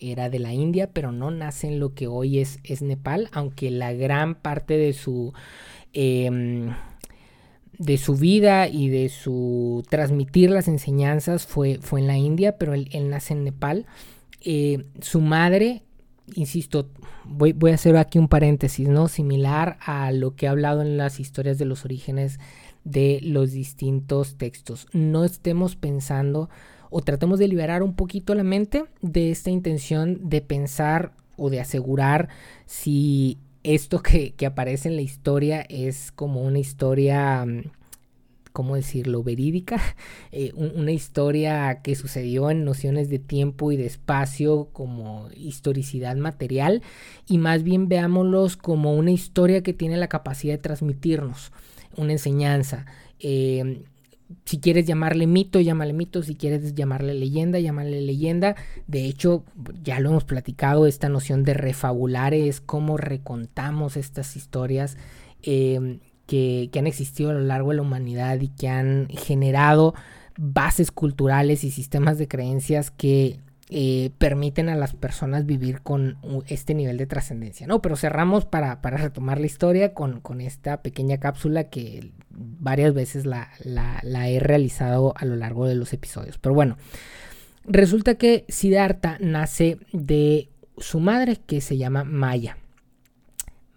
era 0.00 0.28
de 0.28 0.40
la 0.40 0.52
India, 0.54 0.90
pero 0.92 1.12
no 1.12 1.30
nace 1.30 1.68
en 1.68 1.78
lo 1.78 1.94
que 1.94 2.08
hoy 2.08 2.40
es, 2.40 2.58
es 2.64 2.82
Nepal, 2.82 3.28
aunque 3.32 3.70
la 3.70 3.92
gran 3.92 4.34
parte 4.34 4.76
de 4.76 4.92
su... 4.92 5.32
Em, 5.92 6.74
de 7.78 7.96
su 7.96 8.16
vida 8.16 8.68
y 8.68 8.90
de 8.90 9.08
su 9.08 9.82
transmitir 9.88 10.50
las 10.50 10.68
enseñanzas 10.68 11.46
fue, 11.46 11.78
fue 11.80 12.00
en 12.00 12.06
la 12.06 12.18
India, 12.18 12.56
pero 12.58 12.74
él, 12.74 12.88
nace 13.08 13.32
en 13.32 13.44
Nepal. 13.44 13.86
Eh, 14.44 14.84
su 15.00 15.20
madre 15.20 15.82
insisto, 16.34 16.88
voy, 17.24 17.54
a 17.70 17.74
hacer 17.74 17.96
aquí 17.96 18.18
un 18.18 18.28
paréntesis, 18.28 18.88
¿no? 18.88 19.08
Similar 19.08 19.78
a 19.84 20.12
lo 20.12 20.34
que 20.34 20.46
he 20.46 20.48
hablado 20.48 20.82
en 20.82 20.96
las 20.96 21.20
historias 21.20 21.58
de 21.58 21.64
los 21.64 21.84
orígenes 21.84 22.38
de 22.84 23.20
los 23.22 23.52
distintos 23.52 24.36
textos. 24.36 24.86
No 24.92 25.24
estemos 25.24 25.76
pensando 25.76 26.50
o 26.90 27.00
tratemos 27.00 27.38
de 27.38 27.48
liberar 27.48 27.82
un 27.82 27.94
poquito 27.94 28.34
la 28.34 28.44
mente 28.44 28.84
de 29.00 29.30
esta 29.30 29.50
intención 29.50 30.28
de 30.28 30.40
pensar 30.40 31.12
o 31.36 31.48
de 31.48 31.60
asegurar 31.60 32.28
si 32.66 33.38
esto 33.62 34.02
que, 34.02 34.34
que 34.34 34.46
aparece 34.46 34.88
en 34.88 34.96
la 34.96 35.02
historia 35.02 35.62
es 35.62 36.12
como 36.12 36.42
una 36.42 36.58
historia 36.58 37.44
mm, 37.46 37.62
¿cómo 38.52 38.76
decirlo?, 38.76 39.22
verídica, 39.22 39.80
eh, 40.32 40.52
una 40.54 40.92
historia 40.92 41.80
que 41.82 41.94
sucedió 41.94 42.50
en 42.50 42.64
nociones 42.64 43.08
de 43.08 43.18
tiempo 43.18 43.72
y 43.72 43.76
de 43.76 43.86
espacio 43.86 44.68
como 44.72 45.28
historicidad 45.34 46.16
material 46.16 46.82
y 47.26 47.38
más 47.38 47.62
bien 47.62 47.88
veámoslos 47.88 48.56
como 48.56 48.94
una 48.94 49.10
historia 49.10 49.62
que 49.62 49.72
tiene 49.72 49.96
la 49.96 50.08
capacidad 50.08 50.54
de 50.54 50.58
transmitirnos 50.58 51.52
una 51.96 52.12
enseñanza. 52.12 52.86
Em, 53.18 53.84
si 54.44 54.58
quieres 54.58 54.86
llamarle 54.86 55.26
mito, 55.26 55.60
llámale 55.60 55.92
mito. 55.92 56.22
Si 56.22 56.34
quieres 56.34 56.74
llamarle 56.74 57.14
leyenda, 57.14 57.58
llámale 57.58 58.00
leyenda. 58.00 58.56
De 58.86 59.04
hecho, 59.04 59.44
ya 59.82 60.00
lo 60.00 60.10
hemos 60.10 60.24
platicado, 60.24 60.86
esta 60.86 61.08
noción 61.08 61.44
de 61.44 61.54
refabular 61.54 62.34
es 62.34 62.60
cómo 62.60 62.96
recontamos 62.96 63.96
estas 63.96 64.36
historias. 64.36 64.96
Eh, 65.42 65.98
que, 66.70 66.78
han 66.78 66.86
existido 66.86 67.30
a 67.30 67.34
lo 67.34 67.40
largo 67.40 67.70
de 67.70 67.76
la 67.76 67.82
humanidad 67.82 68.40
y 68.40 68.48
que 68.48 68.68
han 68.68 69.08
generado 69.08 69.94
bases 70.38 70.90
culturales 70.90 71.62
y 71.62 71.70
sistemas 71.70 72.16
de 72.16 72.26
creencias 72.26 72.90
que 72.90 73.40
eh, 73.68 74.10
permiten 74.16 74.70
a 74.70 74.76
las 74.76 74.94
personas 74.94 75.44
vivir 75.44 75.82
con 75.82 76.16
este 76.46 76.74
nivel 76.74 76.96
de 76.96 77.06
trascendencia, 77.06 77.66
¿no? 77.66 77.82
Pero 77.82 77.96
cerramos 77.96 78.46
para, 78.46 78.80
retomar 78.82 79.40
la 79.40 79.46
historia 79.46 79.92
con, 79.92 80.22
esta 80.40 80.82
pequeña 80.82 81.18
cápsula 81.18 81.64
que 81.64 82.12
varias 82.30 82.94
veces 82.94 83.26
la, 83.26 83.50
he 84.26 84.40
realizado 84.40 85.12
a 85.16 85.26
lo 85.26 85.36
largo 85.36 85.66
de 85.66 85.74
los 85.74 85.92
episodios. 85.92 86.38
Pero 86.38 86.54
bueno, 86.54 86.78
resulta 87.64 88.14
que 88.14 88.46
Siddhartha 88.48 89.18
nace 89.20 89.76
de 89.92 90.48
su 90.78 90.98
madre 90.98 91.38
que 91.46 91.60
se 91.60 91.76
llama 91.76 92.04
Maya. 92.04 92.56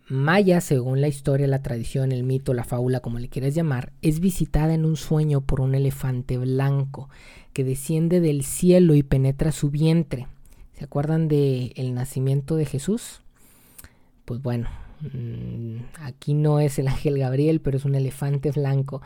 Maya, 0.07 0.61
según 0.61 1.01
la 1.01 1.07
historia, 1.07 1.47
la 1.47 1.63
tradición, 1.63 2.11
el 2.11 2.23
mito, 2.23 2.53
la 2.53 2.63
fábula, 2.63 2.99
como 2.99 3.17
le 3.17 3.27
quieras 3.27 3.55
llamar, 3.55 3.91
es 4.03 4.19
visitada 4.19 4.73
en 4.75 4.85
un 4.85 4.97
sueño 4.97 5.41
por 5.41 5.61
un 5.61 5.73
elefante 5.73 6.37
blanco 6.37 7.09
que 7.53 7.63
desciende 7.63 8.19
del 8.19 8.43
cielo 8.43 8.93
y 8.93 9.01
penetra 9.01 9.51
su 9.51 9.71
vientre. 9.71 10.27
¿Se 10.73 10.83
acuerdan 10.83 11.27
del 11.27 11.73
el 11.75 11.95
nacimiento 11.95 12.55
de 12.55 12.65
Jesús? 12.65 13.21
Pues 14.25 14.41
bueno, 14.41 14.69
mm, 15.01 15.77
aquí 16.01 16.35
no 16.35 16.59
es 16.59 16.77
el 16.77 16.87
ángel 16.87 17.17
Gabriel, 17.17 17.59
pero 17.61 17.77
es 17.77 17.85
un 17.85 17.95
elefante 17.95 18.51
blanco. 18.51 19.01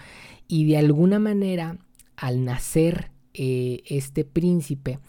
Y 0.49 0.65
de 0.65 0.77
alguna 0.77 1.19
manera, 1.19 1.77
al 2.17 2.43
nacer 2.43 3.11
eh, 3.33 3.83
este 3.85 4.25
príncipe, 4.25 4.99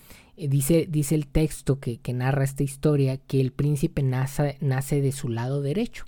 dice, 0.49 0.87
dice 0.89 1.15
el 1.15 1.27
texto 1.27 1.79
que, 1.81 2.01
narra 2.13 2.45
esta 2.45 2.63
historia 2.63 3.17
que 3.17 3.41
el 3.41 3.53
príncipe 3.53 4.03
nace, 4.03 4.57
nace 4.61 5.01
de 5.01 5.13
su 5.13 5.29
lado 5.29 5.63
derecho. 5.63 6.05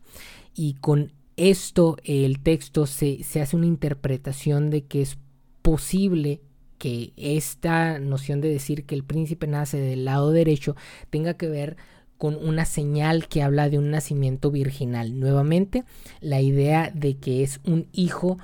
Y 0.54 0.74
con 0.74 1.12
esto 1.36 1.96
el 2.04 2.40
texto 2.40 2.86
se, 2.86 3.22
se 3.24 3.40
hace 3.40 3.56
una 3.56 3.66
interpretación 3.66 4.70
de 4.70 4.84
que 4.84 5.02
es 5.02 5.18
posible 5.62 6.40
que 6.78 7.12
esta 7.16 7.98
noción 8.00 8.40
de 8.40 8.48
decir 8.48 8.84
que 8.84 8.94
el 8.94 9.04
príncipe 9.04 9.46
nace 9.46 9.78
del 9.78 10.04
lado 10.04 10.32
derecho 10.32 10.74
tenga 11.10 11.34
que 11.34 11.48
ver 11.48 11.76
con 12.18 12.36
una 12.36 12.64
señal 12.64 13.26
que 13.26 13.42
habla 13.42 13.68
de 13.68 13.78
un 13.78 13.90
nacimiento 13.90 14.50
virginal. 14.50 15.18
Nuevamente, 15.18 15.84
la 16.20 16.40
idea 16.40 16.90
de 16.94 17.16
que 17.16 17.42
es 17.42 17.60
un 17.64 17.88
hijo 17.92 18.38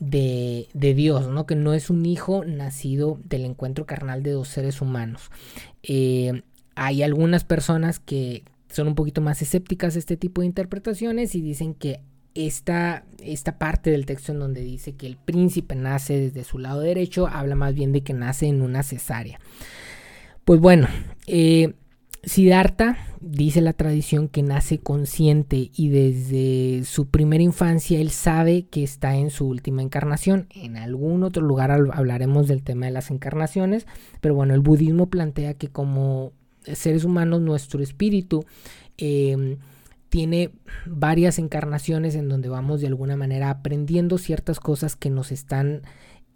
de, 0.00 0.66
Dios, 0.72 1.28
¿no? 1.28 1.46
Que 1.46 1.54
no 1.54 1.74
es 1.74 1.90
un 1.90 2.04
hijo 2.06 2.44
nacido 2.44 3.20
del 3.24 3.44
encuentro 3.44 3.86
carnal 3.86 4.22
de 4.22 4.32
dos 4.32 4.48
seres 4.48 4.80
humanos. 4.80 5.30
Eh, 5.82 6.42
hay 6.74 7.02
algunas 7.02 7.44
personas 7.44 8.00
que 8.00 8.44
son 8.68 8.88
un 8.88 8.94
poquito 8.94 9.20
más 9.20 9.42
escépticas 9.42 9.94
a 9.94 9.98
este 9.98 10.16
tipo 10.16 10.40
de 10.40 10.46
interpretaciones 10.46 11.34
y 11.34 11.42
dicen 11.42 11.74
que 11.74 12.00
esta, 12.34 13.04
esta 13.18 13.58
parte 13.58 13.90
del 13.90 14.06
texto 14.06 14.32
en 14.32 14.38
donde 14.38 14.62
dice 14.62 14.94
que 14.94 15.06
el 15.06 15.16
príncipe 15.16 15.74
nace 15.74 16.18
desde 16.18 16.44
su 16.44 16.58
lado 16.58 16.80
derecho 16.80 17.26
habla 17.26 17.56
más 17.56 17.74
bien 17.74 17.92
de 17.92 18.02
que 18.02 18.14
nace 18.14 18.46
en 18.46 18.62
una 18.62 18.82
cesárea. 18.82 19.38
Pues 20.44 20.60
bueno, 20.60 20.88
eh, 21.26 21.74
Siddhartha 22.22 22.98
dice 23.20 23.60
la 23.60 23.72
tradición 23.72 24.28
que 24.28 24.42
nace 24.42 24.78
consciente 24.78 25.70
y 25.74 25.88
desde 25.88 26.84
su 26.84 27.08
primera 27.08 27.42
infancia 27.42 27.98
él 27.98 28.10
sabe 28.10 28.66
que 28.66 28.82
está 28.82 29.16
en 29.16 29.30
su 29.30 29.46
última 29.46 29.82
encarnación. 29.82 30.46
En 30.50 30.76
algún 30.76 31.22
otro 31.22 31.42
lugar 31.42 31.70
hablaremos 31.70 32.48
del 32.48 32.62
tema 32.62 32.86
de 32.86 32.92
las 32.92 33.10
encarnaciones, 33.10 33.86
pero 34.20 34.34
bueno, 34.34 34.54
el 34.54 34.60
budismo 34.60 35.08
plantea 35.08 35.54
que 35.54 35.68
como 35.68 36.32
seres 36.64 37.04
humanos 37.04 37.40
nuestro 37.40 37.82
espíritu 37.82 38.44
em, 38.98 39.56
tiene 40.10 40.50
varias 40.86 41.38
encarnaciones 41.38 42.14
en 42.16 42.28
donde 42.28 42.48
vamos 42.48 42.80
de 42.80 42.88
alguna 42.88 43.16
manera 43.16 43.48
aprendiendo 43.48 44.18
ciertas 44.18 44.60
cosas 44.60 44.96
que 44.96 45.08
nos 45.08 45.32
están 45.32 45.82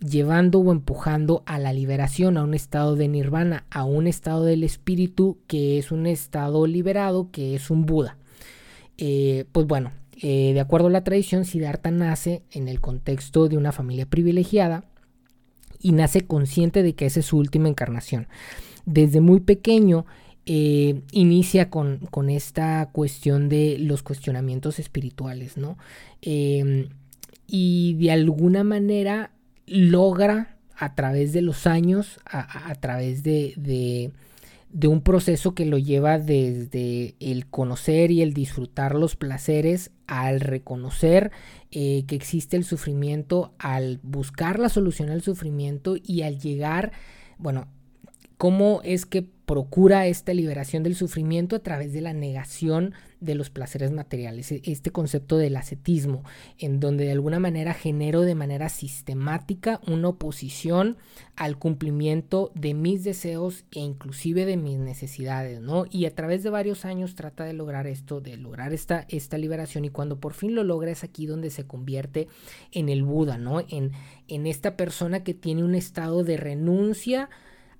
llevando 0.01 0.61
o 0.61 0.73
empujando 0.73 1.43
a 1.47 1.59
la 1.59 1.73
liberación, 1.73 2.37
a 2.37 2.45
un 2.45 2.55
estado 2.55 2.97
de 2.97 3.09
nirvana, 3.09 3.65
a 3.71 3.85
un 3.85 4.07
estado 4.07 4.45
del 4.45 4.65
espíritu 4.65 5.39
que 5.47 5.79
es 5.79 5.93
un 5.93 6.07
estado 6.07 6.67
liberado, 6.67 7.31
que 7.31 7.55
es 7.55 7.71
un 7.71 7.87
Buda. 7.87 8.17
Eh, 8.99 9.45
pues 9.53 9.67
bueno, 9.67 9.93
eh, 10.21 10.53
de 10.53 10.61
acuerdo 10.61 10.89
a 10.89 10.91
la 10.91 11.05
tradición, 11.05 11.45
Siddhartha 11.45 11.91
nace 11.91 12.43
en 12.51 12.69
el 12.69 12.81
contexto 12.81 13.49
de 13.49 13.57
una 13.57 13.73
familia 13.73 14.07
privilegiada 14.07 14.85
y 15.81 15.93
nace 15.93 16.23
consciente 16.23 16.83
de 16.83 16.95
que 16.95 17.07
esa 17.07 17.21
es 17.21 17.27
su 17.27 17.39
última 17.39 17.69
encarnación. 17.69 18.29
Desde 18.87 19.21
muy 19.21 19.41
pequeño 19.41 20.07
eh, 20.47 21.01
inicia 21.13 21.71
con, 21.71 22.01
esta 22.29 22.91
cuestión 22.93 23.49
de 23.49 23.79
los 23.79 24.03
cuestionamientos 24.03 24.79
espirituales, 24.79 25.57
¿no? 25.57 25.79
Y 27.47 27.95
de 27.95 28.11
alguna 28.11 28.65
manera 28.65 29.34
logra 29.67 30.57
a 30.77 30.95
través 30.95 31.33
de 31.33 31.43
los 31.43 31.67
años, 31.67 32.21
a, 32.27 32.75
través 32.77 33.23
de, 33.23 33.55
de, 33.57 34.89
un 34.89 35.03
proceso 35.03 35.55
que 35.55 35.67
lo 35.67 35.79
lleva 35.79 36.19
desde 36.19 37.15
el 37.21 37.47
conocer 37.47 38.11
y 38.11 38.23
el 38.23 38.35
disfrutar 38.35 38.95
los 38.95 39.15
placeres 39.15 39.93
al 40.07 40.41
reconocer 40.41 41.31
eh, 41.71 42.05
que 42.07 42.17
existe 42.17 42.57
el 42.57 42.65
sufrimiento, 42.65 43.55
al 43.59 44.01
buscar 44.03 44.59
la 44.59 44.69
solución 44.69 45.11
al 45.11 45.23
sufrimiento 45.23 45.95
y 46.03 46.23
al 46.23 46.39
llegar, 46.39 46.93
bueno, 47.39 47.69
cómo 48.45 48.83
es 48.85 49.07
que 49.07 49.23
procura 49.23 50.07
esta 50.07 50.35
liberación 50.35 50.83
del 50.83 50.97
sufrimiento 50.97 51.57
a 51.57 51.61
través 51.61 51.95
de 51.95 52.03
la 52.03 52.13
negación 52.13 52.93
de 53.21 53.35
los 53.35 53.49
placeres 53.49 53.91
materiales, 53.91 54.53
e-, 54.53 54.61
este 54.67 54.91
concepto 54.91 55.39
del 55.39 55.57
ascetismo, 55.57 56.25
en 56.59 56.79
donde 56.79 57.07
de 57.07 57.13
alguna 57.13 57.39
manera 57.39 57.73
genero 57.73 58.21
de 58.21 58.35
manera 58.35 58.69
sistemática 58.69 59.81
una 59.87 60.09
oposición 60.09 60.99
al 61.37 61.59
cumplimiento 61.59 62.53
de 62.55 62.75
mis 62.75 63.03
deseos 63.03 63.65
e 63.73 63.81
inclusive 63.81 64.45
de 64.45 64.59
mis 64.59 64.79
necesidades, 64.79 65.63
¿no? 65.63 65.87
Y 65.91 66.05
a 66.05 66.15
través 66.15 66.43
de 66.43 66.51
varios 66.51 66.85
años 66.85 67.15
trata 67.15 67.45
de 67.45 67.55
lograr 67.55 67.87
esto, 67.87 68.21
de 68.21 68.37
lograr 68.37 68.75
esta, 68.75 69.07
esta 69.09 69.39
liberación 69.39 69.87
y 69.87 69.89
cuando 69.89 70.21
por 70.21 70.35
fin 70.35 70.55
lo 70.55 70.65
logra 70.65 70.91
es 70.91 71.03
aquí 71.03 71.25
donde 71.25 71.49
se 71.49 71.67
convierte 71.67 72.29
en 72.73 72.91
el 72.91 73.05
Buda, 73.05 73.39
¿no? 73.39 73.61
En, 73.71 73.93
en 74.29 74.47
esta 74.47 74.77
persona 74.77 75.25
que 75.25 75.33
tiene 75.33 75.65
un 75.65 75.75
estado 75.75 76.25
de 76.25 76.37
renuncia, 76.37 77.31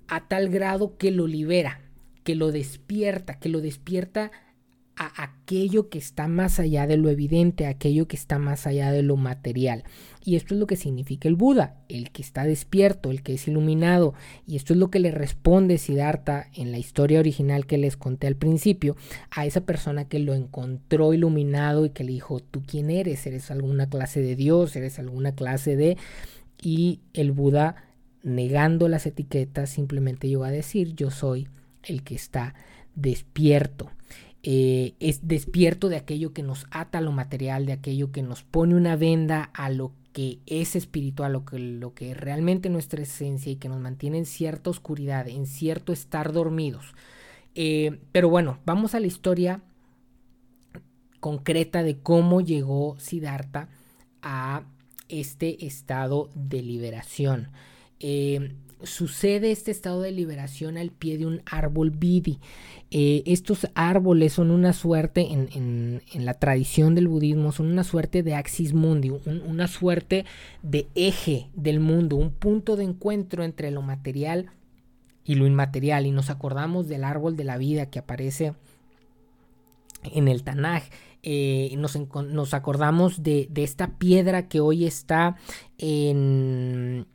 a 0.07 0.27
tal 0.27 0.49
grado 0.49 0.97
que 0.97 1.11
lo 1.11 1.27
libera, 1.27 1.81
que 2.23 2.35
lo 2.35 2.51
despierta, 2.51 3.39
que 3.39 3.49
lo 3.49 3.61
despierta 3.61 4.31
a 4.97 5.23
aquello 5.23 5.89
que 5.89 5.97
está 5.97 6.27
más 6.27 6.59
allá 6.59 6.87
de 6.87 6.97
lo 6.97 7.09
evidente, 7.09 7.65
aquello 7.65 8.07
que 8.07 8.15
está 8.15 8.39
más 8.39 8.65
allá 8.65 8.91
de 8.91 9.03
lo 9.03 9.17
material. 9.17 9.83
Y 10.23 10.35
esto 10.37 10.53
es 10.53 10.59
lo 10.59 10.67
que 10.67 10.77
significa 10.77 11.27
el 11.27 11.35
Buda, 11.35 11.83
el 11.89 12.11
que 12.11 12.21
está 12.21 12.45
despierto, 12.45 13.11
el 13.11 13.21
que 13.21 13.33
es 13.33 13.47
iluminado. 13.47 14.13
Y 14.47 14.55
esto 14.55 14.73
es 14.73 14.79
lo 14.79 14.89
que 14.89 14.99
le 14.99 15.11
responde 15.11 15.77
Siddhartha 15.77 16.47
en 16.53 16.71
la 16.71 16.77
historia 16.77 17.19
original 17.19 17.65
que 17.65 17.77
les 17.77 17.97
conté 17.97 18.27
al 18.27 18.35
principio 18.35 18.95
a 19.31 19.45
esa 19.45 19.61
persona 19.61 20.07
que 20.07 20.19
lo 20.19 20.33
encontró 20.33 21.13
iluminado 21.13 21.85
y 21.85 21.89
que 21.89 22.03
le 22.03 22.13
dijo, 22.13 22.39
¿tú 22.39 22.63
quién 22.65 22.89
eres? 22.89 23.27
¿Eres 23.27 23.51
alguna 23.51 23.89
clase 23.89 24.21
de 24.21 24.35
Dios? 24.35 24.75
¿Eres 24.75 24.99
alguna 24.99 25.35
clase 25.35 25.75
de...? 25.75 25.97
Y 26.61 27.01
el 27.13 27.33
Buda 27.33 27.84
negando 28.25 28.89
las 28.89 29.05
etiquetas, 29.05 29.69
simplemente 29.69 30.27
yo 30.27 30.39
voy 30.39 30.49
a 30.49 30.51
decir, 30.51 30.95
yo 30.95 31.11
soy 31.11 31.47
el 31.83 32.03
que 32.03 32.15
está 32.15 32.55
despierto. 32.95 33.91
Eh, 34.41 34.95
es 34.99 35.27
despierto 35.27 35.89
de 35.89 35.95
aquello 35.95 36.33
que 36.33 36.41
nos 36.41 36.65
ata 36.71 36.97
a 36.97 37.01
lo 37.01 37.11
material, 37.11 37.67
de 37.67 37.73
aquello 37.73 38.11
que 38.11 38.23
nos 38.23 38.41
pone 38.41 38.75
una 38.75 38.95
venda 38.95 39.51
a 39.53 39.69
lo 39.69 39.91
que 40.11 40.39
es 40.47 40.75
espiritual, 40.75 41.33
lo 41.33 41.45
que, 41.45 41.59
lo 41.59 41.93
que 41.93 42.11
es 42.11 42.17
realmente 42.17 42.69
nuestra 42.69 43.03
esencia 43.03 43.51
y 43.51 43.57
que 43.57 43.69
nos 43.69 43.79
mantiene 43.79 44.17
en 44.17 44.25
cierta 44.25 44.71
oscuridad, 44.71 45.27
en 45.27 45.45
cierto 45.45 45.93
estar 45.93 46.33
dormidos. 46.33 46.95
Eh, 47.53 47.99
pero 48.11 48.27
bueno, 48.29 48.57
vamos 48.65 48.95
a 48.95 48.99
la 48.99 49.07
historia 49.07 49.61
concreta 51.19 51.83
de 51.83 51.99
cómo 51.99 52.41
llegó 52.41 52.97
Siddhartha 52.99 53.69
a 54.23 54.63
este 55.09 55.67
estado 55.67 56.31
de 56.33 56.63
liberación. 56.63 57.49
Eh, 58.07 58.51
sucede 58.83 59.51
este 59.51 59.71
estado 59.71 60.01
de 60.01 60.11
liberación 60.11 60.77
al 60.77 60.91
pie 60.91 61.17
de 61.17 61.25
un 61.25 61.41
árbol 61.47 61.89
vidi. 61.89 62.37
Eh, 62.91 63.23
estos 63.25 63.67
árboles 63.73 64.33
son 64.33 64.51
una 64.51 64.73
suerte, 64.73 65.27
en, 65.31 66.03
la 66.13 66.35
tradición 66.35 66.93
del 66.93 67.07
budismo, 67.07 67.51
son 67.51 67.65
una 67.65 67.83
suerte 67.83 68.21
de 68.21 68.35
axis 68.35 68.75
mundi, 68.75 69.09
una 69.09 69.67
suerte 69.67 70.23
de 70.61 70.87
eje 70.93 71.49
del 71.55 71.79
mundo, 71.79 72.15
un 72.15 72.29
punto 72.29 72.75
de 72.75 72.83
encuentro 72.83 73.43
entre 73.43 73.71
lo 73.71 73.81
material 73.81 74.51
y 75.23 75.33
lo 75.33 75.47
inmaterial. 75.47 76.05
Y 76.05 76.11
nos 76.11 76.29
acordamos 76.29 76.87
del 76.87 77.05
árbol 77.05 77.35
de 77.35 77.43
la 77.43 77.57
vida 77.57 77.89
que 77.89 77.97
aparece 77.97 78.53
en 80.03 80.27
el 80.27 80.43
Tanaj. 80.43 80.83
Eh, 81.23 81.73
nos, 81.75 82.53
acordamos 82.53 83.23
de 83.23 83.49
esta 83.55 83.97
piedra 83.97 84.47
que 84.47 84.59
hoy 84.59 84.85
está 84.85 85.37
en 85.79 87.07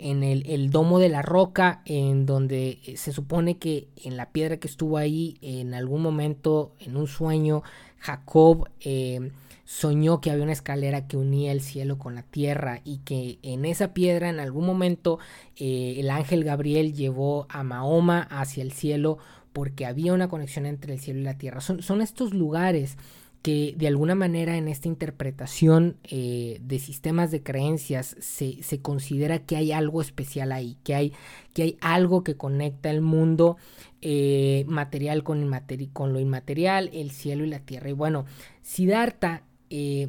en 0.00 0.22
el, 0.22 0.70
domo 0.70 0.98
de 0.98 1.08
la 1.08 1.22
roca, 1.22 1.82
en 1.84 2.26
donde 2.26 2.78
eh, 2.84 2.96
se 2.96 3.12
supone 3.12 3.58
que 3.58 3.88
en 3.96 4.16
la 4.16 4.30
piedra 4.30 4.56
que 4.56 4.68
estuvo 4.68 4.96
ahí, 4.96 5.38
en 5.42 5.74
algún 5.74 6.02
momento, 6.02 6.72
en 6.80 6.96
un 6.96 7.06
sueño, 7.06 7.62
Jacob 7.98 8.68
eh, 8.80 9.30
soñó 9.64 10.20
que 10.20 10.30
había 10.30 10.42
una 10.42 10.52
escalera 10.52 11.06
que 11.06 11.16
unía 11.16 11.52
el 11.52 11.60
cielo 11.60 11.98
con 11.98 12.14
la 12.14 12.22
tierra 12.22 12.80
y 12.84 12.98
que 12.98 13.38
en 13.42 13.64
esa 13.64 13.92
piedra, 13.92 14.28
en 14.28 14.40
algún 14.40 14.66
momento, 14.66 15.18
eh, 15.56 15.96
el 15.98 16.10
ángel 16.10 16.42
Gabriel 16.44 16.94
llevó 16.94 17.46
a 17.48 17.62
Mahoma 17.62 18.22
hacia 18.30 18.62
el 18.62 18.72
cielo 18.72 19.18
porque 19.52 19.86
había 19.86 20.12
una 20.12 20.28
conexión 20.28 20.66
entre 20.66 20.94
el 20.94 21.00
cielo 21.00 21.20
y 21.20 21.24
la 21.24 21.38
tierra. 21.38 21.60
Son, 21.60 21.82
son 21.82 22.00
estos 22.00 22.34
lugares 22.34 22.96
que 23.42 23.74
de 23.76 23.88
alguna 23.88 24.14
manera 24.14 24.56
en 24.56 24.68
esta 24.68 24.88
interpretación 24.88 25.96
eh, 26.04 26.58
de 26.62 26.78
sistemas 26.78 27.30
de 27.30 27.42
creencias 27.42 28.16
se, 28.20 28.80
considera 28.82 29.38
que 29.38 29.56
hay 29.56 29.72
algo 29.72 30.02
especial 30.02 30.52
ahí, 30.52 30.76
que 30.84 30.94
hay, 30.94 31.12
que 31.54 31.62
hay 31.62 31.78
algo 31.80 32.22
que 32.22 32.36
conecta 32.36 32.90
el 32.90 33.00
mundo 33.00 33.56
eh, 34.02 34.64
material 34.68 35.22
con, 35.22 35.50
con, 35.92 36.12
lo 36.12 36.20
inmaterial, 36.20 36.90
el 36.92 37.10
cielo 37.12 37.44
y 37.44 37.48
la 37.48 37.60
tierra. 37.60 37.88
Y 37.88 37.94
bueno, 37.94 38.26
Siddhartha 38.60 39.42
eh, 39.70 40.08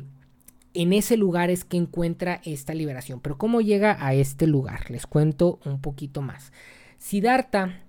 en 0.74 0.92
ese 0.92 1.16
lugar 1.16 1.50
es 1.50 1.64
que 1.64 1.78
encuentra 1.78 2.42
esta 2.44 2.74
liberación. 2.74 3.22
Pero 3.22 3.38
¿cómo 3.38 3.62
llega 3.62 4.06
a 4.06 4.14
este 4.14 4.46
lugar? 4.46 4.92
Les 4.92 5.08
cuento 5.08 5.60
un 5.66 5.80
poquito 5.80 6.22
más. 6.22 6.52
Siddhartha 6.98 7.82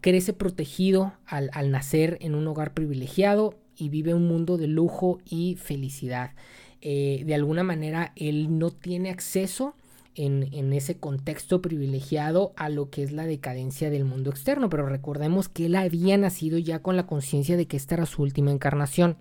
crece 0.00 0.32
protegido 0.32 1.12
al, 1.24 1.50
al 1.52 1.70
nacer 1.70 2.18
en 2.20 2.34
un 2.34 2.48
hogar 2.48 2.74
privilegiado, 2.74 3.54
y 3.76 3.88
vive 3.88 4.14
un 4.14 4.26
mundo 4.26 4.56
de 4.56 4.66
lujo 4.66 5.18
y 5.24 5.56
felicidad. 5.56 6.32
Eh, 6.80 7.22
de 7.26 7.34
alguna 7.34 7.62
manera 7.62 8.12
él 8.16 8.58
no 8.58 8.70
tiene 8.70 9.10
acceso 9.10 9.74
en, 10.14 10.72
ese 10.72 10.96
contexto 10.96 11.60
privilegiado 11.60 12.54
a 12.56 12.68
lo 12.70 12.88
que 12.88 13.02
es 13.02 13.12
la 13.12 13.26
decadencia 13.26 13.90
del 13.90 14.04
mundo 14.04 14.30
externo, 14.30 14.70
pero 14.70 14.86
recordemos 14.86 15.48
que 15.48 15.66
él 15.66 15.74
había 15.74 16.16
nacido 16.16 16.58
ya 16.58 16.80
con 16.80 16.96
la 16.96 17.06
conciencia 17.06 17.56
de 17.56 17.66
que 17.66 17.76
esta 17.76 17.96
era 17.96 18.06
su 18.06 18.22
última 18.22 18.50
encarnación. 18.50 19.18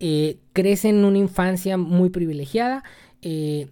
Eh, 0.00 0.38
crece 0.52 0.88
en 0.88 1.04
una 1.04 1.18
infancia 1.18 1.76
muy 1.76 2.08
privilegiada 2.08 2.82
eh, 3.20 3.68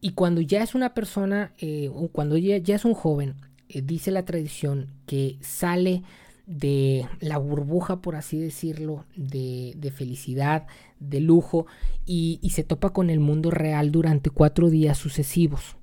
y 0.00 0.12
cuando 0.12 0.42
ya 0.42 0.62
es 0.62 0.74
una 0.74 0.92
persona, 0.92 1.52
o 1.94 2.08
cuando 2.08 2.36
ya, 2.36 2.58
ya, 2.58 2.74
es 2.74 2.84
un 2.84 2.94
joven, 2.94 3.36
dice 3.68 4.10
la 4.10 4.24
tradición 4.24 4.88
que 5.06 5.38
sale 5.40 6.02
de 6.46 7.08
la 7.20 7.38
burbuja, 7.38 8.00
por 8.00 8.16
así 8.16 8.38
decirlo, 8.38 9.04
de, 9.16 9.92
felicidad, 9.94 10.66
de 11.00 11.20
lujo, 11.20 11.66
y, 12.04 12.40
se 12.52 12.64
topa 12.64 12.92
con 12.92 13.10
el 13.10 13.20
mundo 13.20 13.50
real 13.50 13.92
durante 13.92 14.30
cuatro 14.30 14.70
días 14.70 14.98
sucesivos. 14.98 15.76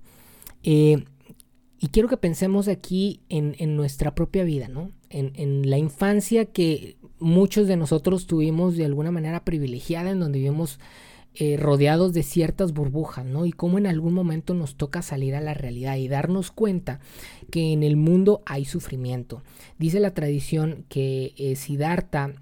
Eh, 0.64 1.06
y 1.80 1.88
quiero 1.88 2.10
que 2.10 2.18
pensemos 2.18 2.68
aquí 2.68 3.22
en, 3.30 3.76
nuestra 3.76 4.14
propia 4.14 4.44
vida, 4.44 4.68
¿no? 4.68 4.92
En, 5.10 5.32
en, 5.36 5.70
la 5.70 5.78
infancia 5.78 6.46
que 6.46 6.98
muchos 7.20 7.68
de 7.68 7.78
nosotros 7.78 8.28
tuvimos 8.28 8.76
de 8.76 8.86
alguna 8.86 9.12
manera 9.12 9.46
privilegiada, 9.46 10.12
en 10.12 10.20
donde 10.20 10.40
vivimos 10.40 10.80
eh, 11.36 11.58
rodeados 11.58 12.12
de 12.12 12.24
ciertas 12.24 12.74
burbujas, 12.74 13.24
¿no? 13.24 13.46
Y 13.46 13.54
cómo 13.54 13.78
en 13.78 13.86
algún 13.86 14.14
momento 14.14 14.56
nos 14.56 14.76
toca 14.76 15.04
salir 15.04 15.36
a 15.36 15.42
la 15.42 15.54
realidad 15.54 15.96
y 15.96 16.08
darnos 16.08 16.52
cuenta 16.52 17.00
que 17.50 17.74
en 17.74 17.84
el 17.84 17.98
mundo 17.98 18.42
hay 18.46 18.66
sufrimiento. 18.66 19.44
Dice 19.78 20.00
la 20.00 20.14
tradición 20.14 20.86
que 20.90 21.34
eh, 21.38 21.56
Siddhartha 21.56 22.34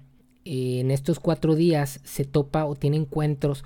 eh, 0.44 0.80
en 0.80 0.90
estos 0.90 1.20
cuatro 1.20 1.54
días 1.54 2.00
se 2.04 2.24
topa 2.24 2.64
o 2.64 2.74
tiene 2.74 2.96
encuentros 2.96 3.64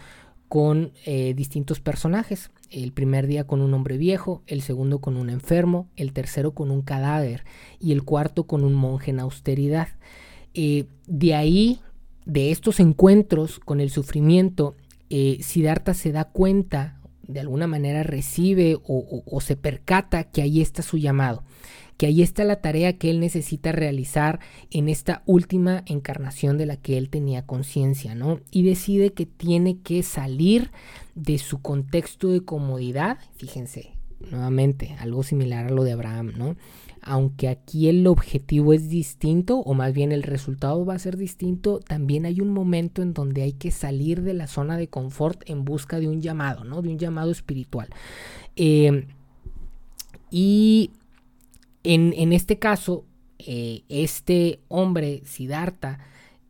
con 0.48 0.92
distintos 1.34 1.80
personajes. 1.80 2.50
El 2.68 2.92
primer 2.92 3.26
día 3.26 3.46
con 3.46 3.62
un 3.62 3.72
hombre 3.72 3.96
viejo, 3.96 4.42
el 4.46 4.60
segundo 4.60 4.98
con 4.98 5.16
un 5.16 5.30
enfermo, 5.30 5.88
el 5.96 6.12
tercero 6.12 6.52
con 6.52 6.70
un 6.70 6.82
cadáver 6.82 7.44
y 7.80 7.92
el 7.92 8.02
cuarto 8.02 8.44
con 8.44 8.62
un 8.62 8.74
monje 8.74 9.12
en 9.12 9.20
austeridad. 9.20 9.88
de 10.52 11.34
ahí, 11.34 11.80
de 12.26 12.50
estos 12.50 12.80
encuentros 12.80 13.60
con 13.60 13.80
el 13.80 13.88
sufrimiento, 13.88 14.76
eh, 15.14 15.42
Siddhartha 15.42 15.92
se 15.92 16.10
da 16.10 16.24
cuenta, 16.24 16.98
de 17.26 17.40
alguna 17.40 17.66
manera 17.66 18.02
recibe 18.02 18.78
o, 18.84 19.40
se 19.40 19.56
percata 19.56 20.24
que 20.24 20.42
ahí 20.42 20.60
está 20.60 20.82
su 20.82 20.98
llamado, 20.98 21.44
que 21.96 22.06
ahí 22.06 22.22
está 22.22 22.44
la 22.44 22.60
tarea 22.60 22.98
que 22.98 23.10
él 23.10 23.20
necesita 23.20 23.72
realizar 23.72 24.40
en 24.70 24.88
esta 24.88 25.22
última 25.26 25.82
encarnación 25.86 26.58
de 26.58 26.66
la 26.66 26.76
que 26.76 26.98
él 26.98 27.10
tenía 27.10 27.46
conciencia, 27.46 28.14
¿no? 28.14 28.40
Y 28.50 28.64
decide 28.64 29.12
que 29.12 29.26
tiene 29.26 29.78
que 29.80 30.02
salir 30.02 30.70
de 31.14 31.38
su 31.38 31.60
contexto 31.60 32.28
de 32.28 32.44
comodidad, 32.44 33.18
fíjense, 33.36 33.92
nuevamente, 34.30 34.96
algo 34.98 35.22
similar 35.22 35.66
a 35.66 35.70
lo 35.70 35.84
de 35.84 35.92
Abraham, 35.92 36.32
¿no? 36.36 36.56
Aunque 37.00 37.48
aquí 37.48 37.88
el 37.88 38.06
objetivo 38.06 38.72
es 38.72 38.88
distinto, 38.88 39.58
o 39.58 39.74
más 39.74 39.92
bien 39.92 40.12
el 40.12 40.22
resultado 40.22 40.84
va 40.84 40.94
a 40.94 40.98
ser 40.98 41.16
distinto, 41.16 41.80
también 41.80 42.26
hay 42.26 42.40
un 42.40 42.50
momento 42.50 43.02
en 43.02 43.12
donde 43.12 43.42
hay 43.42 43.52
que 43.52 43.72
salir 43.72 44.22
de 44.22 44.34
la 44.34 44.46
zona 44.46 44.76
de 44.76 44.88
confort 44.88 45.42
en 45.50 45.64
busca 45.64 45.98
de 45.98 46.08
un 46.08 46.22
llamado, 46.22 46.64
¿no? 46.64 46.80
De 46.80 46.90
un 46.90 46.98
llamado 46.98 47.30
espiritual. 47.30 47.88
Eh, 48.54 49.06
y 50.30 50.90
en, 51.82 52.32
este 52.32 52.58
caso, 52.58 53.04
eh, 53.38 53.82
este 53.88 54.60
hombre, 54.68 55.22
Siddhartha, 55.24 55.98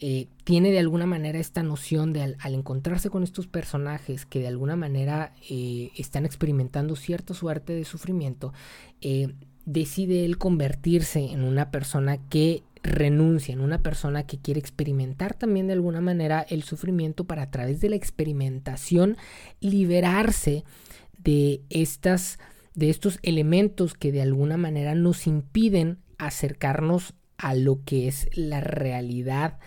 eh, 0.05 0.27
tiene 0.43 0.73
de 0.73 0.81
alguna 0.81 1.07
manera 1.07 1.39
esta 1.39 1.63
noción 1.63 2.13
de 2.13 2.35
al, 2.37 2.55
encontrarse 2.55 3.09
con 3.09 3.23
estos 3.23 3.47
personajes 3.47 4.27
que 4.27 4.41
de 4.41 4.49
alguna 4.49 4.75
manera 4.75 5.33
eh, 5.49 5.93
están 5.97 6.27
experimentando 6.27 6.97
cierta 6.97 7.35
suerte 7.35 7.73
de 7.73 7.85
sufrimiento, 7.85 8.53
eh, 9.01 9.33
decide 9.65 10.25
él 10.25 10.39
convertirse 10.39 11.21
en 11.31 11.45
una 11.45 11.71
persona 11.71 12.19
que 12.19 12.65
renuncia, 12.83 13.53
en 13.53 13.61
una 13.61 13.81
persona 13.81 14.27
que 14.27 14.39
quiere 14.39 14.59
experimentar 14.59 15.35
también 15.35 15.69
de 15.69 15.75
alguna 15.75 16.01
manera 16.01 16.45
el 16.51 16.65
sufrimiento 16.65 17.23
para 17.23 17.43
a 17.43 17.51
través 17.53 17.81
de 17.81 17.91
la 17.91 17.95
experimentación 17.95 19.17
liberarse 19.61 20.65
de 21.23 21.61
estas 21.71 22.41
de 22.75 22.91
estos 22.91 23.21
elementos 23.23 23.95
que 23.95 24.11
de 24.11 24.23
alguna 24.23 24.57
manera 24.57 24.97
nos 24.97 25.29
impiden 25.29 25.99
acercarnos 26.19 27.15
a 27.39 27.55
lo 27.55 27.85
que 27.85 28.09
es 28.09 28.29
la 28.35 28.61
realidad 28.61 29.61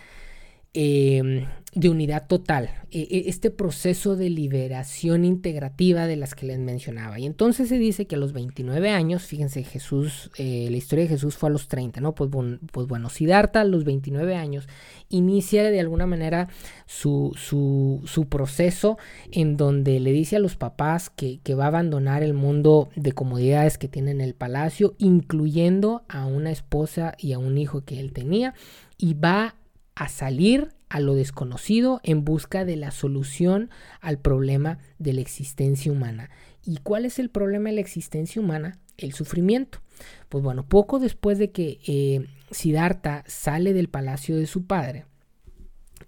Em, 0.78 1.46
de 1.74 1.88
unidad 1.88 2.26
total, 2.26 2.70
e, 2.90 3.00
e, 3.10 3.28
este 3.30 3.50
proceso 3.50 4.14
de 4.14 4.28
liberación 4.28 5.24
integrativa 5.24 6.06
de 6.06 6.16
las 6.16 6.34
que 6.34 6.44
les 6.44 6.58
mencionaba. 6.58 7.18
Y 7.18 7.24
entonces 7.24 7.70
se 7.70 7.78
dice 7.78 8.06
que 8.06 8.16
a 8.16 8.18
los 8.18 8.34
29 8.34 8.90
años, 8.90 9.24
fíjense, 9.24 9.62
Jesús, 9.62 10.30
eh, 10.36 10.68
la 10.70 10.76
historia 10.76 11.04
de 11.04 11.08
Jesús 11.08 11.36
fue 11.36 11.48
a 11.48 11.52
los 11.52 11.68
30, 11.68 12.02
¿no? 12.02 12.14
Pues, 12.14 12.30
pues 12.72 12.86
bueno, 12.86 13.08
Siddhartha 13.08 13.62
a 13.62 13.64
los 13.64 13.84
29 13.84 14.36
años 14.36 14.68
inicia 15.08 15.70
de 15.70 15.80
alguna 15.80 16.06
manera 16.06 16.48
su, 16.86 17.32
su, 17.36 18.26
proceso 18.28 18.98
en 19.32 19.56
donde 19.56 19.98
le 20.00 20.12
dice 20.12 20.36
a 20.36 20.40
los 20.40 20.56
papás 20.56 21.08
que, 21.08 21.40
que 21.42 21.54
va 21.54 21.64
a 21.64 21.68
abandonar 21.68 22.22
el 22.22 22.34
mundo 22.34 22.90
de 22.96 23.12
comodidades 23.12 23.78
que 23.78 23.88
tiene 23.88 24.10
en 24.10 24.20
el 24.20 24.34
palacio, 24.34 24.94
incluyendo 24.98 26.04
a 26.08 26.26
una 26.26 26.50
esposa 26.50 27.14
y 27.18 27.32
a 27.32 27.38
un 27.38 27.56
hijo 27.56 27.82
que 27.84 27.98
él 27.98 28.12
tenía, 28.12 28.52
y 28.98 29.14
va 29.14 29.56
a 29.96 30.08
salir 30.08 30.68
a 30.88 31.00
lo 31.00 31.14
desconocido 31.14 32.00
en 32.04 32.24
busca 32.24 32.64
de 32.64 32.76
la 32.76 32.92
solución 32.92 33.70
al 34.00 34.18
problema 34.18 34.78
de 34.98 35.14
la 35.14 35.22
existencia 35.22 35.90
humana. 35.90 36.30
¿Y 36.64 36.76
cuál 36.76 37.04
es 37.04 37.18
el 37.18 37.30
problema 37.30 37.70
de 37.70 37.76
la 37.76 37.80
existencia 37.80 38.40
humana? 38.40 38.78
El 38.98 39.14
sufrimiento. 39.14 39.80
Pues 40.28 40.44
bueno, 40.44 40.68
poco 40.68 40.98
después 40.98 41.38
de 41.38 41.50
que 41.50 41.80
eh, 41.86 42.26
Siddhartha 42.50 43.24
sale 43.26 43.72
del 43.72 43.88
palacio 43.88 44.36
de 44.36 44.46
su 44.46 44.66
padre, 44.66 45.06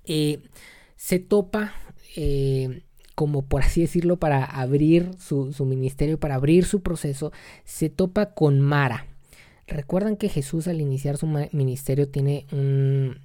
eh, 0.05 0.43
se 0.97 1.19
topa, 1.19 1.73
eh, 2.15 2.83
como 3.15 3.47
por 3.47 3.63
así 3.63 3.81
decirlo, 3.81 4.19
para 4.19 4.45
abrir 4.45 5.11
su, 5.19 5.53
su, 5.53 5.65
ministerio, 5.65 6.21
para 6.21 6.35
abrir 6.35 6.67
su 6.67 6.83
proceso, 6.83 7.33
se 7.65 7.89
topa 7.89 8.35
con 8.35 8.61
Mara. 8.61 9.07
Recuerdan 9.67 10.17
que 10.17 10.29
Jesús 10.29 10.69
al 10.69 10.81
iniciar 10.81 11.17
su 11.17 11.27
ministerio 11.53 12.09
tiene 12.09 12.47
un, 12.53 13.19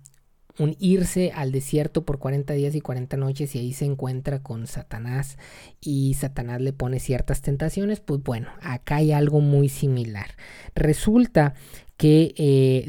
un 0.59 0.75
irse 0.79 1.31
al 1.33 1.51
desierto 1.51 2.05
por 2.05 2.19
40 2.19 2.53
días 2.53 2.75
y 2.75 2.81
40 2.81 3.17
noches 3.17 3.55
y 3.55 3.59
ahí 3.59 3.73
se 3.73 3.85
encuentra 3.85 4.43
con 4.43 4.67
Satanás 4.67 5.37
y 5.81 6.13
Satanás 6.13 6.61
le 6.61 6.73
pone 6.73 6.99
ciertas 6.99 7.41
tentaciones, 7.41 7.99
pues 7.99 8.21
bueno, 8.21 8.49
acá 8.61 8.97
hay 8.97 9.11
algo 9.11 9.41
muy 9.41 9.69
similar. 9.69 10.35
Resulta 10.75 11.55
que 11.97 12.33
eh, 12.37 12.87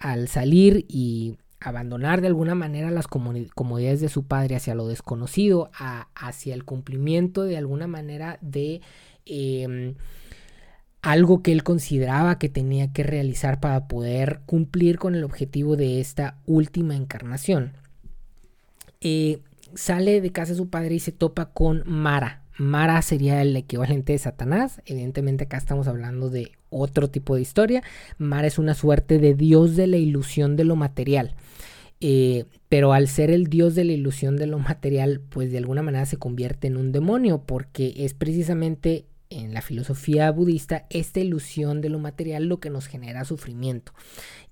al 0.00 0.28
salir 0.28 0.86
y 0.88 1.36
abandonar 1.60 2.20
de 2.20 2.28
alguna 2.28 2.54
manera 2.54 2.90
las 2.90 3.06
comodidades 3.06 4.00
de 4.00 4.08
su 4.08 4.24
padre 4.24 4.56
hacia 4.56 4.74
lo 4.74 4.88
desconocido, 4.88 5.70
hacia 6.14 6.54
el 6.54 6.64
cumplimiento 6.64 7.44
de 7.44 7.56
alguna 7.56 7.86
manera 7.86 8.38
de... 8.40 8.80
Em, 9.26 9.94
algo 11.02 11.42
que 11.42 11.52
él 11.52 11.62
consideraba 11.62 12.38
que 12.38 12.48
tenía 12.48 12.92
que 12.92 13.02
realizar 13.02 13.60
para 13.60 13.88
poder 13.88 14.40
cumplir 14.46 14.98
con 14.98 15.14
el 15.14 15.24
objetivo 15.24 15.76
de 15.76 16.00
esta 16.00 16.36
última 16.46 16.94
encarnación. 16.94 17.72
Eh, 19.00 19.40
sale 19.74 20.20
de 20.20 20.32
casa 20.32 20.52
de 20.52 20.58
su 20.58 20.68
padre 20.68 20.96
y 20.96 21.00
se 21.00 21.12
topa 21.12 21.46
con 21.46 21.82
Mara. 21.86 22.42
Mara 22.58 23.00
sería 23.00 23.40
el 23.40 23.56
equivalente 23.56 24.12
de 24.12 24.18
Satanás. 24.18 24.82
Evidentemente 24.84 25.44
acá 25.44 25.56
estamos 25.56 25.88
hablando 25.88 26.28
de 26.28 26.52
otro 26.68 27.08
tipo 27.08 27.34
de 27.34 27.40
historia. 27.40 27.82
Mara 28.18 28.46
es 28.46 28.58
una 28.58 28.74
suerte 28.74 29.18
de 29.18 29.34
dios 29.34 29.76
de 29.76 29.86
la 29.86 29.96
ilusión 29.96 30.56
de 30.56 30.64
lo 30.64 30.76
material. 30.76 31.34
Eh, 32.02 32.44
pero 32.68 32.92
al 32.92 33.08
ser 33.08 33.30
el 33.30 33.46
dios 33.46 33.74
de 33.74 33.84
la 33.84 33.92
ilusión 33.92 34.36
de 34.36 34.46
lo 34.46 34.58
material, 34.58 35.20
pues 35.30 35.50
de 35.50 35.58
alguna 35.58 35.82
manera 35.82 36.04
se 36.06 36.18
convierte 36.18 36.66
en 36.66 36.76
un 36.76 36.92
demonio, 36.92 37.42
porque 37.44 37.94
es 37.96 38.14
precisamente 38.14 39.06
en 39.30 39.54
la 39.54 39.62
filosofía 39.62 40.30
budista 40.32 40.86
esta 40.90 41.20
ilusión 41.20 41.80
de 41.80 41.88
lo 41.88 41.98
material 41.98 42.46
lo 42.46 42.60
que 42.60 42.68
nos 42.68 42.86
genera 42.86 43.24
sufrimiento. 43.24 43.92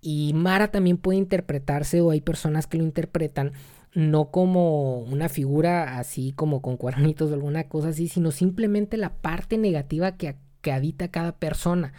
Y 0.01 0.33
Mara 0.35 0.71
también 0.71 0.97
puede 0.97 1.19
interpretarse 1.19 2.01
o 2.01 2.11
hay 2.11 2.21
personas 2.21 2.67
que 2.67 2.79
lo 2.79 2.85
interpretan 2.85 3.53
no 3.95 4.31
como 4.31 5.01
una 5.01 5.29
figura 5.29 5.99
así 5.99 6.33
como 6.33 6.62
con 6.62 6.77
cuernitos 6.77 7.31
o 7.31 7.35
alguna 7.35 7.64
cosa 7.64 7.88
así, 7.88 8.07
sino 8.09 8.31
simplemente 8.31 8.97
la 8.97 9.14
parte 9.14 9.59
negativa 9.59 10.17
que, 10.17 10.37
que 10.61 10.73
habita 10.73 11.09
cada 11.09 11.33
persona. 11.33 11.93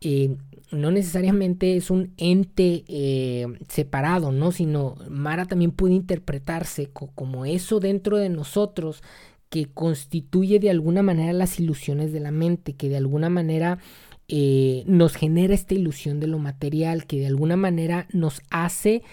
Eh, 0.00 0.36
no 0.70 0.90
necesariamente 0.90 1.76
es 1.76 1.90
un 1.90 2.12
ente 2.16 2.84
eh, 2.88 3.46
separado, 3.68 4.32
¿no? 4.32 4.52
Sino 4.52 4.96
Mara 5.08 5.46
también 5.46 5.70
puede 5.70 5.94
interpretarse 5.94 6.90
como 6.92 7.46
eso 7.46 7.80
dentro 7.80 8.18
de 8.18 8.28
nosotros 8.28 9.02
que 9.54 9.66
constituye 9.66 10.58
de 10.58 10.68
alguna 10.68 11.04
manera 11.04 11.32
las 11.32 11.60
ilusiones 11.60 12.12
de 12.12 12.18
la 12.18 12.32
mente, 12.32 12.72
que 12.72 12.88
de 12.88 12.96
alguna 12.96 13.28
manera 13.28 13.78
eh, 14.26 14.82
nos 14.88 15.14
genera 15.14 15.54
esta 15.54 15.74
ilusión 15.74 16.18
de 16.18 16.26
lo 16.26 16.40
material, 16.40 17.06
que 17.06 17.20
de 17.20 17.28
alguna 17.28 17.54
manera 17.54 18.08
nos 18.12 18.42
hace, 18.50 19.04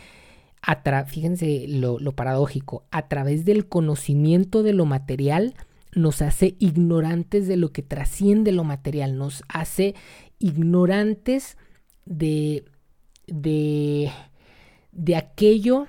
fíjense 1.06 1.68
lo, 1.68 2.00
lo 2.00 2.14
paradójico, 2.14 2.86
a 2.90 3.08
través 3.08 3.46
del 3.46 3.68
conocimiento 3.68 4.64
de 4.64 4.74
lo 4.74 4.86
material, 4.86 5.54
nos 5.94 6.24
hace 6.24 6.56
ignorantes 6.58 7.48
de 7.48 7.58
lo 7.58 7.72
que 7.72 7.84
trasciende 7.84 8.52
lo 8.52 8.64
material, 8.64 9.20
nos 9.20 9.44
hace 9.48 9.94
ignorantes 10.40 11.56
de, 12.06 12.66
de, 13.28 14.10
de 14.92 15.16
aquello 15.16 15.86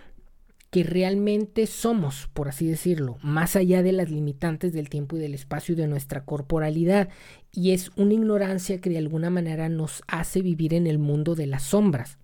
que 0.72 0.84
realmente 0.84 1.66
somos, 1.66 2.30
por 2.32 2.48
así 2.48 2.66
decirlo, 2.66 3.18
más 3.20 3.56
allá 3.56 3.82
de 3.82 3.92
las 3.92 4.10
limitantes 4.10 4.72
del 4.72 4.88
tiempo 4.88 5.16
y 5.16 5.20
del 5.20 5.34
espacio 5.34 5.74
y 5.74 5.76
de 5.76 5.86
nuestra 5.86 6.24
corporalidad. 6.24 7.10
Y 7.52 7.72
es 7.72 7.90
una 7.94 8.14
ignorancia 8.14 8.80
que 8.80 8.88
de 8.88 8.96
alguna 8.96 9.28
manera 9.28 9.68
nos 9.68 10.02
hace 10.06 10.40
vivir 10.40 10.72
en 10.72 10.86
el 10.86 10.98
mundo 10.98 11.34
de 11.34 11.46
las 11.46 11.64
sombras. 11.64 12.16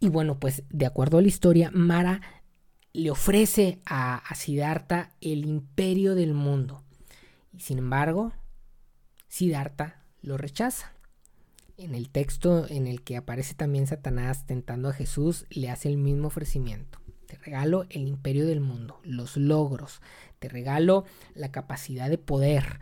Y 0.00 0.08
bueno, 0.08 0.40
pues 0.40 0.64
de 0.70 0.86
acuerdo 0.86 1.18
a 1.18 1.22
la 1.22 1.28
historia, 1.28 1.70
Mara 1.72 2.20
le 2.92 3.12
ofrece 3.12 3.78
a, 3.86 4.16
a 4.16 5.10
el 5.20 5.46
imperio 5.46 6.16
del 6.16 6.34
mundo. 6.34 6.82
Y 7.52 7.60
sin 7.60 7.78
embargo, 7.78 8.32
Siddhartha 9.28 10.02
lo 10.20 10.36
rechaza. 10.36 10.94
En 11.76 11.94
el 11.94 12.10
texto 12.10 12.66
en 12.68 12.88
el 12.88 13.02
que 13.04 13.16
aparece 13.16 13.54
también 13.54 13.86
Satanás 13.86 14.46
tentando 14.46 14.88
a 14.88 14.92
Jesús, 14.92 15.46
le 15.48 15.70
hace 15.70 15.88
el 15.88 15.96
mismo 15.96 16.26
ofrecimiento. 16.26 16.99
Te 17.30 17.38
regalo 17.38 17.86
el 17.90 18.08
imperio 18.08 18.44
del 18.44 18.58
mundo, 18.58 18.98
los 19.04 19.36
logros, 19.36 20.00
te 20.40 20.48
regalo 20.48 21.04
la 21.36 21.52
capacidad 21.52 22.10
de 22.10 22.18
poder, 22.18 22.80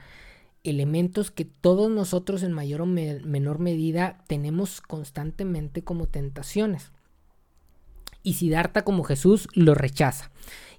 elementos 0.64 1.30
que 1.30 1.44
todos 1.44 1.90
nosotros 1.90 2.42
en 2.42 2.52
mayor 2.52 2.80
o 2.80 2.86
menor 2.86 3.58
medida 3.58 4.24
tenemos 4.26 4.80
constantemente 4.80 5.84
como 5.84 6.06
tentaciones. 6.06 6.92
Y 8.22 8.34
Siddhartha 8.34 8.84
como 8.84 9.04
Jesús 9.04 9.48
lo 9.52 9.74
rechaza. 9.74 10.30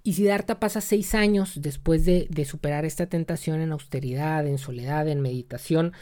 Y 0.02 0.14
Siddhartha 0.14 0.60
pasa 0.60 0.82
seis 0.82 1.14
años 1.14 1.62
después 1.62 2.06
de, 2.06 2.46
superar 2.46 2.86
esta 2.86 3.06
tentación 3.06 3.62
en 3.62 3.72
austeridad, 3.72 4.48
en 4.48 4.58
soledad, 4.58 5.08
en 5.08 5.22
meditación. 5.22 5.94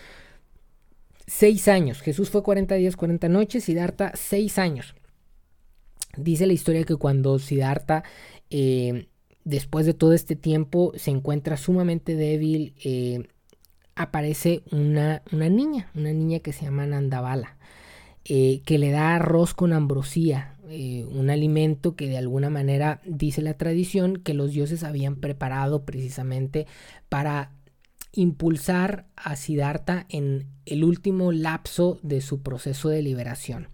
Seis 1.25 1.67
años. 1.67 1.99
Jesús 1.99 2.29
fue 2.29 2.43
40 2.43 2.75
días, 2.75 2.95
40 2.95 3.27
noches. 3.27 3.65
Siddhartha, 3.65 4.13
seis 4.15 4.57
años. 4.57 4.95
Dice 6.17 6.47
la 6.47 6.53
historia 6.53 6.83
que 6.83 6.95
cuando 6.95 7.39
Siddhartha, 7.39 8.03
eh, 8.49 9.07
después 9.43 9.85
de 9.85 9.93
todo 9.93 10.13
este 10.13 10.35
tiempo, 10.35 10.91
se 10.95 11.11
encuentra 11.11 11.57
sumamente 11.57 12.15
débil, 12.15 12.73
eh, 12.83 13.27
aparece 13.95 14.63
una, 14.71 15.21
una, 15.31 15.49
niña, 15.49 15.89
una 15.95 16.11
niña 16.11 16.39
que 16.39 16.53
se 16.53 16.65
llama 16.65 16.85
Nandabala, 16.85 17.57
eh, 18.25 18.61
que 18.65 18.77
le 18.77 18.91
da 18.91 19.15
arroz 19.15 19.53
con 19.53 19.73
ambrosía, 19.73 20.53
un 20.69 21.29
alimento 21.29 21.95
que 21.95 22.09
de 22.09 22.17
alguna 22.17 22.49
manera 22.49 22.99
dice 23.05 23.41
la 23.41 23.53
tradición 23.53 24.17
que 24.17 24.33
los 24.33 24.51
dioses 24.51 24.83
habían 24.83 25.15
preparado 25.15 25.85
precisamente 25.85 26.67
para 27.07 27.51
impulsar 28.11 29.05
a 29.15 29.35
Siddhartha 29.35 30.05
en 30.09 30.47
el 30.65 30.83
último 30.83 31.31
lapso 31.31 31.99
de 32.01 32.19
su 32.19 32.41
proceso 32.41 32.89
de 32.89 33.01
liberación. 33.01 33.67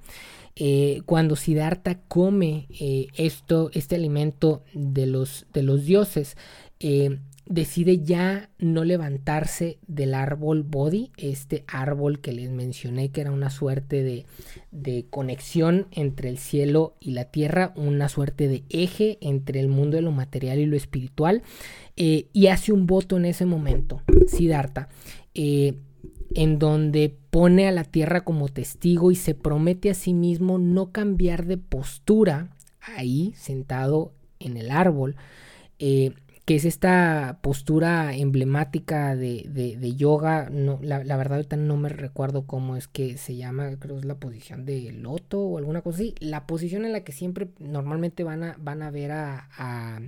Eh, 0.56 1.02
cuando 1.06 1.36
Siddhartha 1.36 2.00
come 2.08 2.68
eh, 2.80 3.08
esto, 3.16 3.72
este 3.74 3.96
alimento 3.96 4.64
de 4.74 5.08
los, 5.08 5.48
de 5.52 5.64
los 5.64 5.86
dioses, 5.86 6.38
eh, 6.80 7.20
decide 7.46 8.04
ya 8.04 8.50
no 8.60 8.84
levantarse 8.84 9.80
del 9.88 10.14
árbol 10.14 10.64
Bodhi, 10.64 11.12
este 11.18 11.66
árbol 11.68 12.22
que 12.22 12.32
les 12.34 12.52
mencioné 12.52 13.10
que 13.10 13.22
era 13.22 13.32
una 13.32 13.50
suerte 13.50 14.04
de, 14.04 14.26
de, 14.72 15.08
conexión 15.10 15.88
entre 15.92 16.30
el 16.30 16.38
cielo 16.38 16.96
y 17.00 17.12
la 17.12 17.26
tierra, 17.26 17.74
una 17.76 18.08
suerte 18.08 18.48
de 18.48 18.64
eje 18.70 19.18
entre 19.22 19.60
el 19.60 19.68
mundo 19.68 19.98
de 19.98 20.04
lo 20.04 20.12
material 20.12 20.60
y 20.60 20.66
lo 20.66 20.78
espiritual, 20.78 21.42
y 21.96 22.48
hace 22.48 22.72
un 22.72 22.88
voto 22.88 23.18
en 23.18 23.26
ese 23.26 23.46
momento, 23.46 24.02
Siddhartha, 24.28 24.88
en 26.36 26.60
donde 26.60 27.16
pone 27.30 27.68
a 27.68 27.72
la 27.72 27.84
tierra 27.84 28.22
como 28.22 28.50
testigo 28.50 29.12
y 29.12 29.16
se 29.16 29.36
promete 29.36 29.90
a 29.90 29.94
sí 29.94 30.14
mismo 30.14 30.58
no 30.58 30.92
cambiar 30.92 31.46
de 31.46 31.58
postura 31.58 32.50
ahí 32.82 33.34
sentado 33.38 34.14
en 34.40 34.58
el 34.58 34.72
árbol, 34.72 35.16
eh, 35.80 36.14
que 36.46 36.56
es 36.56 36.66
esta 36.66 37.40
postura 37.42 38.16
emblemática 38.16 39.16
de, 39.16 39.94
yoga, 39.96 40.50
no, 40.50 40.78
la, 40.82 41.00
verdad 41.00 41.36
ahorita 41.36 41.56
no 41.56 41.78
me 41.78 41.88
recuerdo 41.88 42.46
cómo 42.46 42.76
es 42.76 42.88
que 42.88 43.18
se 43.18 43.38
llama, 43.38 43.78
creo 43.80 43.98
es 43.98 44.06
la 44.06 44.16
posición 44.16 44.66
de 44.66 44.92
loto 44.92 45.40
o 45.40 45.58
alguna 45.58 45.82
cosa 45.82 46.00
así, 46.00 46.16
la 46.20 46.46
posición 46.46 46.84
en 46.84 46.92
la 46.92 47.06
que 47.06 47.14
siempre 47.14 47.48
normalmente 47.60 48.26
van 48.26 48.44
a, 48.44 48.56
van 48.60 48.82
a 48.82 48.92
ver 48.92 49.12
a, 49.12 50.02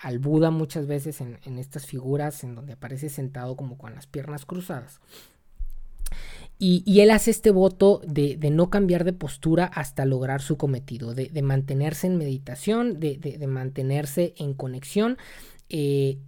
al 0.00 0.18
Buda 0.18 0.50
muchas 0.50 0.88
veces 0.88 1.20
en, 1.20 1.38
en 1.44 1.58
estas 1.58 1.86
figuras 1.86 2.42
en 2.42 2.56
donde 2.56 2.72
aparece 2.72 3.08
sentado 3.08 3.56
como 3.56 3.78
con 3.78 3.94
las 3.94 4.08
piernas 4.08 4.44
cruzadas. 4.44 5.00
Y, 6.58 7.00
él 7.00 7.10
hace 7.10 7.30
este 7.30 7.50
voto 7.50 8.00
de, 8.06 8.38
no 8.50 8.70
cambiar 8.70 9.04
de 9.04 9.12
postura 9.12 9.66
hasta 9.66 10.06
lograr 10.06 10.40
su 10.40 10.56
cometido, 10.56 11.14
de, 11.14 11.42
mantenerse 11.42 12.06
en 12.06 12.16
meditación, 12.16 12.98
de, 12.98 13.46
mantenerse 13.46 14.34
en 14.38 14.54
conexión. 14.54 15.18
Eh, 15.68 16.18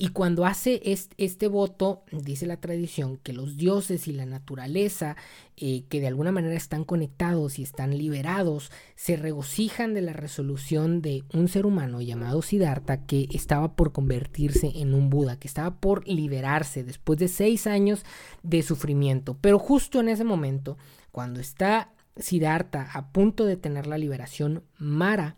y 0.00 0.10
cuando 0.10 0.46
hace 0.46 0.80
este, 0.84 1.48
voto, 1.48 2.04
dice 2.12 2.46
la 2.46 2.60
tradición, 2.60 3.16
que 3.16 3.32
los 3.32 3.56
dioses 3.56 4.06
y 4.06 4.12
la 4.12 4.26
naturaleza, 4.26 5.16
eh, 5.56 5.82
que 5.88 6.00
de 6.00 6.06
alguna 6.06 6.30
manera 6.30 6.54
están 6.54 6.84
conectados 6.84 7.58
y 7.58 7.64
están 7.64 7.98
liberados, 7.98 8.70
se 8.94 9.16
regocijan 9.16 9.94
de 9.94 10.02
la 10.02 10.12
resolución 10.12 11.02
de 11.02 11.24
un 11.34 11.48
ser 11.48 11.66
humano 11.66 12.00
llamado 12.00 12.42
Siddhartha 12.42 13.06
que 13.06 13.26
estaba 13.32 13.74
por 13.74 13.90
convertirse 13.90 14.70
en 14.76 14.94
un 14.94 15.10
Buda, 15.10 15.36
que 15.40 15.48
estaba 15.48 15.80
por 15.80 16.06
liberarse 16.06 16.84
después 16.84 17.18
de 17.18 17.26
seis 17.26 17.66
años 17.66 18.04
de 18.44 18.62
sufrimiento. 18.62 19.36
Pero 19.40 19.58
justo 19.58 19.98
en 19.98 20.10
ese 20.10 20.22
momento, 20.22 20.78
cuando 21.10 21.40
está 21.40 21.92
Siddhartha 22.16 22.88
a 22.92 23.10
punto 23.10 23.46
de 23.46 23.56
tener 23.56 23.88
la 23.88 23.98
liberación, 23.98 24.62
Mara, 24.78 25.36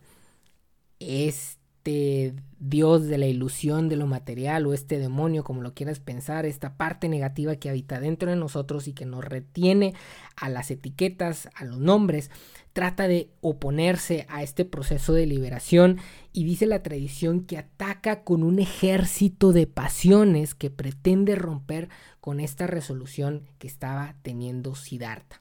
es 0.98 1.59
este 1.90 2.42
dios 2.62 3.06
de 3.06 3.16
la 3.16 3.26
ilusión 3.26 3.88
de 3.88 3.96
lo 3.96 4.06
material 4.06 4.66
o 4.66 4.74
este 4.74 4.98
demonio, 4.98 5.44
como 5.44 5.62
lo 5.62 5.72
quieras 5.72 5.98
pensar, 5.98 6.44
esta 6.44 6.76
parte 6.76 7.08
negativa 7.08 7.56
que 7.56 7.70
habita 7.70 8.00
dentro 8.00 8.28
de 8.28 8.36
nosotros 8.36 8.86
y 8.86 8.92
que 8.92 9.06
nos 9.06 9.24
retiene 9.24 9.94
a 10.36 10.50
las 10.50 10.70
etiquetas, 10.70 11.48
a 11.54 11.64
los 11.64 11.78
nombres, 11.78 12.30
trata 12.74 13.08
de 13.08 13.30
oponerse 13.40 14.26
a 14.28 14.42
este 14.42 14.66
proceso 14.66 15.14
de 15.14 15.24
liberación 15.24 15.98
y 16.34 16.44
dice 16.44 16.66
la 16.66 16.82
tradición 16.82 17.40
que 17.40 17.56
ataca 17.56 18.24
con 18.24 18.42
un 18.42 18.58
ejército 18.58 19.52
de 19.52 19.66
pasiones 19.66 20.54
que 20.54 20.68
pretende 20.68 21.36
romper 21.36 21.88
con 22.20 22.40
esta 22.40 22.66
resolución 22.66 23.48
que 23.58 23.68
estaba 23.68 24.16
teniendo 24.20 24.74
Siddhartha. 24.74 25.40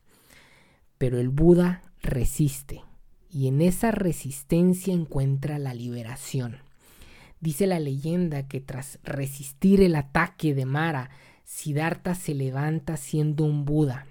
Pero 0.98 1.20
el 1.20 1.28
Buda 1.28 1.82
resiste 2.02 2.82
y 3.32 3.48
en 3.48 3.62
esa 3.62 3.92
resistencia 3.92 4.94
encuentra 4.94 5.60
la 5.60 5.74
liberación. 5.74 6.58
Dice 7.42 7.68
la 7.68 7.80
leyenda 7.80 8.48
que 8.48 8.60
tras 8.60 9.00
resistir 9.04 9.82
el 9.82 9.96
ataque 9.96 10.54
de 10.54 10.66
Mara, 10.66 11.10
Siddhartha 11.46 12.16
se 12.16 12.34
levanta 12.34 12.98
siendo 12.98 13.46
un 13.46 13.66
Buda, 13.66 14.08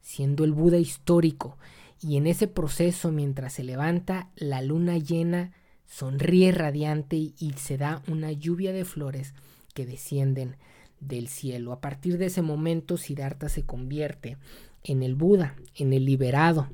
siendo 0.00 0.44
el 0.44 0.52
Buda 0.52 0.78
histórico, 0.78 1.58
y 2.02 2.16
en 2.16 2.26
ese 2.26 2.48
proceso 2.48 3.12
mientras 3.12 3.52
se 3.52 3.64
levanta, 3.64 4.30
la 4.34 4.62
luna 4.62 4.96
llena 4.96 5.52
sonríe 5.86 6.52
radiante 6.52 7.16
y 7.16 7.54
se 7.56 7.76
da 7.76 8.02
una 8.08 8.32
lluvia 8.32 8.72
de 8.72 8.84
flores 8.84 9.34
que 9.74 9.84
descienden 9.84 10.56
del 11.00 11.28
cielo. 11.28 11.72
A 11.72 11.80
partir 11.80 12.16
de 12.16 12.26
ese 12.26 12.42
momento, 12.42 12.96
Siddhartha 12.96 13.48
se 13.48 13.64
convierte 13.64 14.38
en 14.84 15.02
el 15.02 15.14
Buda, 15.14 15.56
en 15.74 15.92
el 15.92 16.06
liberado, 16.06 16.68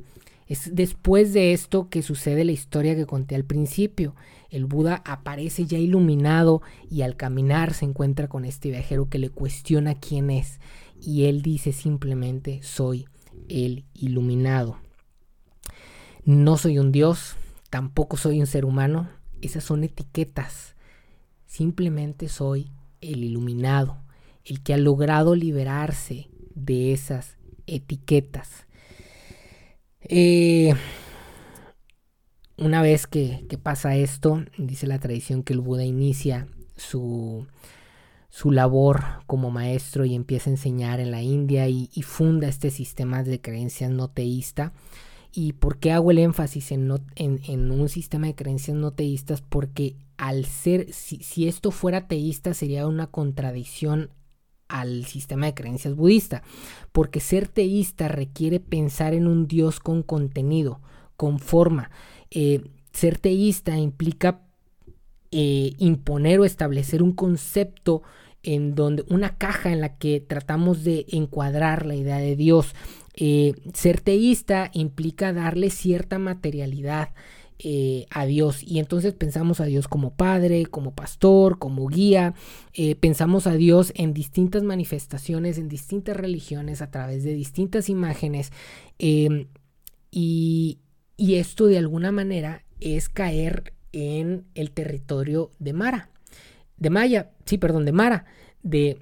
es 0.47 0.75
después 0.75 1.33
de 1.33 1.53
esto 1.53 1.89
que 1.89 2.03
sucede 2.03 2.45
la 2.45 2.53
historia 2.53 2.95
que 2.95 3.07
conté 3.07 3.35
al 3.35 3.45
principio. 3.45 4.15
El 4.49 4.67
Buda 4.67 5.03
aparece 5.05 5.67
ya 5.67 5.79
iluminado 5.79 6.63
y 6.89 7.03
al 7.03 7.17
caminar 7.17 7.75
se 7.75 7.85
encuentra 7.85 8.29
con 8.29 8.45
este 8.45 8.71
viajero 8.71 9.09
que 9.09 9.19
le 9.19 9.31
cuestiona 9.31 9.99
quién 9.99 10.31
es 10.31 10.61
y 11.01 11.25
él 11.25 11.43
dice 11.43 11.73
simplemente 11.73 12.61
soy 12.63 13.07
el 13.49 13.85
iluminado. 13.95 14.79
No 16.25 16.57
soy 16.57 16.79
un 16.79 16.93
dios, 16.93 17.37
tampoco 17.71 18.17
soy 18.17 18.41
un 18.41 18.47
ser 18.47 18.65
humano, 18.65 19.09
esas 19.43 19.65
son 19.65 19.85
etiquetas. 19.85 20.75
Simplemente 21.47 22.29
soy 22.29 22.71
el 23.01 23.23
iluminado, 23.23 23.99
el 24.45 24.63
que 24.63 24.75
ha 24.75 24.79
logrado 24.79 25.35
liberarse 25.35 26.29
de 26.55 26.93
esas 26.93 27.37
etiquetas. 27.67 28.66
Eh, 30.03 30.75
una 32.59 32.81
vez 32.81 33.07
que, 33.07 33.47
pasa 33.63 33.97
esto, 33.97 34.45
dice 34.57 34.87
la 34.87 34.99
tradición 34.99 35.43
que 35.43 35.53
el 35.53 35.61
Buda 35.61 35.85
inicia 35.85 36.47
su, 36.77 37.47
su 38.31 38.51
labor 38.51 39.03
como 39.27 39.51
maestro 39.51 40.05
y 40.05 40.15
empieza 40.15 40.51
a 40.51 40.53
enseñar 40.55 41.01
en 41.01 41.11
la 41.11 41.23
India 41.23 41.69
y, 41.69 41.89
funda 42.03 42.49
este 42.49 42.71
sistema 42.71 43.23
de 43.23 43.41
creencias 43.41 43.91
no 43.91 44.09
teísta. 44.09 44.73
¿Y 45.33 45.53
por 45.53 45.79
qué 45.79 45.93
hago 45.93 46.11
el 46.11 46.19
énfasis 46.19 46.73
en, 46.73 46.91
un 46.91 47.89
sistema 47.89 48.27
de 48.27 48.35
creencias 48.35 48.77
no 48.77 48.93
teístas? 48.93 49.43
Porque 49.43 49.97
al 50.17 50.47
ser, 50.47 50.93
si, 50.93 51.47
esto 51.47 51.71
fuera 51.71 52.09
teísta 52.09 52.55
sería 52.55 52.87
una 52.87 53.07
contradicción 53.07 54.11
al 54.69 55.05
sistema 55.07 55.47
de 55.47 55.55
creencias 55.55 55.95
budista, 55.95 56.43
porque 56.93 57.21
ser 57.21 57.49
teísta 57.49 58.09
requiere 58.09 58.61
pensar 58.61 59.15
en 59.15 59.27
un 59.27 59.47
Dios 59.47 59.81
con 59.81 60.03
contenido, 60.03 60.81
con 61.17 61.39
forma. 61.39 61.91
Eh, 62.31 62.63
ser 62.93 63.19
teísta 63.19 63.77
implica 63.77 64.41
eh, 65.31 65.75
imponer 65.79 66.41
o 66.41 66.45
establecer 66.45 67.03
un 67.03 67.13
concepto 67.13 68.03
en 68.43 68.75
donde 68.75 69.05
una 69.09 69.37
caja 69.37 69.73
en 69.73 69.81
la 69.81 69.97
que 69.99 70.21
tratamos 70.21 70.85
de 70.85 71.05
encuadrar 71.09 71.85
la 71.85 71.97
idea 71.97 72.19
de 72.19 72.37
Dios. 72.37 72.75
Eh, 73.15 73.55
ser 73.75 74.01
teísta 74.01 74.71
implica 74.73 75.33
darle 75.33 75.71
cierta 75.71 76.19
materialidad, 76.19 77.11
eh, 77.59 78.05
a 78.11 78.27
Dios. 78.27 78.63
Y 78.63 78.81
entonces 78.81 79.15
pensamos 79.15 79.61
a 79.61 79.65
Dios 79.65 79.89
como 79.89 80.13
padre, 80.13 80.67
como 80.67 80.95
pastor, 80.95 81.59
como 81.59 81.87
guía, 81.87 82.35
eh, 82.75 82.97
pensamos 82.97 83.47
a 83.47 83.55
Dios 83.55 83.93
en 83.97 84.13
distintas 84.13 84.63
manifestaciones, 84.63 85.57
en 85.57 85.69
distintas 85.69 86.19
religiones, 86.19 86.83
a 86.83 86.91
través 86.91 87.25
de 87.25 87.33
distintas 87.33 87.89
imágenes. 87.89 88.53
Em, 88.99 89.47
y, 90.11 90.81
esto 91.19 91.67
de 91.67 91.79
alguna 91.79 92.13
manera 92.13 92.63
es 92.81 93.09
caer 93.09 93.73
en 93.93 94.45
el 94.55 94.71
territorio 94.71 95.51
de 95.59 95.73
Mara, 95.73 96.11
de 96.77 96.91
Maya, 96.91 97.31
sí, 97.47 97.57
perdón, 97.57 97.87
de 97.87 97.93
Mara, 97.93 98.27
de, 98.63 98.99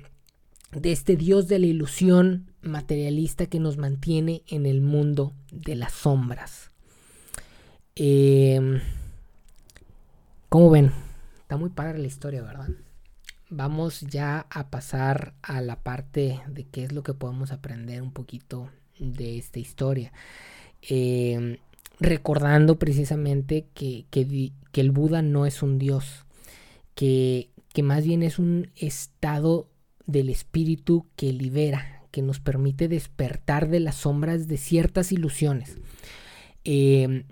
de 0.70 0.92
este 0.92 1.16
Dios 1.16 1.48
de 1.48 1.58
la 1.58 1.66
ilusión 1.66 2.52
materialista 2.62 3.46
que 3.46 3.58
nos 3.58 3.78
mantiene 3.78 4.42
en 4.46 4.64
el 4.64 4.80
mundo 4.80 5.32
de 5.50 5.74
las 5.74 5.92
sombras. 5.92 6.73
Eh, 7.96 8.80
¿Cómo 10.48 10.70
ven? 10.70 10.92
Está 11.42 11.56
muy 11.56 11.70
padre 11.70 11.98
la 11.98 12.06
historia, 12.06 12.42
¿verdad? 12.42 12.68
Vamos 13.50 14.00
ya 14.00 14.46
a 14.50 14.68
pasar 14.68 15.34
a 15.42 15.60
la 15.60 15.82
parte 15.82 16.40
de 16.48 16.64
qué 16.64 16.84
es 16.84 16.92
lo 16.92 17.02
que 17.02 17.14
podemos 17.14 17.52
aprender 17.52 18.02
un 18.02 18.12
poquito 18.12 18.70
de 18.98 19.38
esta 19.38 19.60
historia. 19.60 20.12
Em, 20.82 21.58
recordando 22.00 22.78
precisamente 22.78 23.66
que, 23.74 24.06
que, 24.10 24.52
el 24.80 24.90
Buda 24.90 25.22
no 25.22 25.46
es 25.46 25.62
un 25.62 25.78
dios, 25.78 26.24
que, 26.94 27.50
que 27.72 27.82
más 27.82 28.04
bien 28.04 28.22
es 28.22 28.38
un 28.38 28.70
estado 28.76 29.68
del 30.06 30.30
espíritu 30.30 31.06
que 31.16 31.32
libera, 31.32 32.02
que 32.10 32.22
nos 32.22 32.40
permite 32.40 32.88
despertar 32.88 33.68
de 33.68 33.80
las 33.80 33.96
sombras 33.96 34.48
de 34.48 34.56
ciertas 34.56 35.12
ilusiones. 35.12 35.78
Eh, 36.64 37.24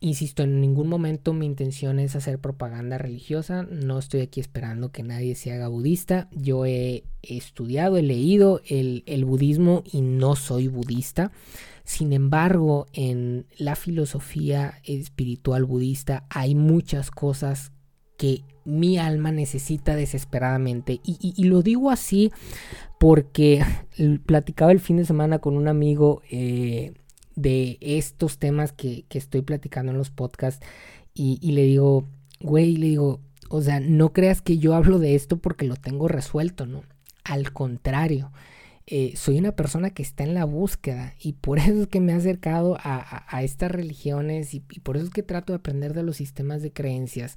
Insisto, 0.00 0.44
en 0.44 0.60
ningún 0.60 0.88
momento 0.88 1.32
mi 1.32 1.44
intención 1.44 1.98
es 1.98 2.14
hacer 2.14 2.38
propaganda 2.38 2.98
religiosa, 2.98 3.64
no 3.64 3.98
estoy 3.98 4.20
aquí 4.20 4.38
esperando 4.38 4.92
que 4.92 5.02
nadie 5.02 5.34
se 5.34 5.52
haga 5.52 5.66
budista, 5.66 6.28
yo 6.30 6.66
he 6.66 7.02
estudiado, 7.22 7.96
he 7.96 8.02
leído 8.02 8.60
el, 8.66 9.24
budismo 9.24 9.82
y 9.90 10.02
no 10.02 10.36
soy 10.36 10.68
budista. 10.68 11.32
Sin 11.82 12.12
embargo, 12.12 12.86
en 12.92 13.46
la 13.56 13.74
filosofía 13.74 14.74
espiritual 14.84 15.64
budista 15.64 16.26
hay 16.30 16.54
muchas 16.54 17.10
cosas 17.10 17.72
que 18.16 18.44
mi 18.64 18.98
alma 18.98 19.32
necesita 19.32 19.96
desesperadamente. 19.96 21.00
Y, 21.02 21.42
lo 21.44 21.62
digo 21.62 21.90
así 21.90 22.30
porque 23.00 23.64
platicaba 24.26 24.70
el 24.70 24.78
fin 24.78 24.98
de 24.98 25.06
semana 25.06 25.40
con 25.40 25.56
un 25.56 25.66
amigo 25.66 26.22
eh, 26.30 26.92
de 27.40 27.78
estos 27.80 28.38
temas 28.38 28.72
que, 28.72 29.04
estoy 29.10 29.42
platicando 29.42 29.92
en 29.92 29.98
los 29.98 30.10
podcasts 30.10 30.64
y, 31.14 31.38
y 31.42 31.52
le 31.52 31.62
digo, 31.62 32.04
güey, 32.40 32.76
le 32.76 32.86
digo, 32.86 33.20
o 33.48 33.62
sea, 33.62 33.80
no 33.80 34.12
creas 34.12 34.42
que 34.42 34.58
yo 34.58 34.74
hablo 34.74 34.98
de 34.98 35.14
esto 35.14 35.38
porque 35.38 35.66
lo 35.66 35.76
tengo 35.76 36.08
resuelto, 36.08 36.66
¿no? 36.66 36.82
Al 37.24 37.52
contrario, 37.52 38.30
eh, 38.90 39.12
soy 39.16 39.38
una 39.38 39.52
persona 39.52 39.90
que 39.90 40.02
está 40.02 40.24
en 40.24 40.32
la 40.32 40.46
búsqueda 40.46 41.12
y 41.20 41.34
por 41.34 41.58
eso 41.58 41.82
es 41.82 41.88
que 41.88 42.00
me 42.00 42.12
he 42.12 42.14
acercado 42.14 42.78
a, 42.82 43.42
estas 43.42 43.70
religiones 43.70 44.54
y, 44.54 44.60
por 44.60 44.96
eso 44.96 45.04
es 45.04 45.12
que 45.12 45.22
trato 45.22 45.52
de 45.52 45.58
aprender 45.58 45.92
de 45.92 46.02
los 46.02 46.16
sistemas 46.16 46.62
de 46.62 46.72
creencias, 46.72 47.36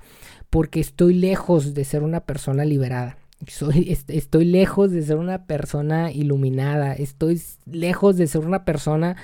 porque 0.50 0.80
estoy 0.80 1.14
lejos 1.14 1.74
de 1.74 1.84
ser 1.84 2.04
una 2.04 2.22
persona 2.22 2.64
liberada. 2.64 3.18
Soy, 3.48 3.98
estoy 4.08 4.46
lejos 4.46 4.92
de 4.92 5.02
ser 5.02 5.18
una 5.18 5.46
persona 5.46 6.12
iluminada, 6.14 6.94
estoy 6.94 7.42
lejos 7.66 8.16
de 8.16 8.28
ser 8.28 8.46
una 8.46 8.64
persona 8.64 9.18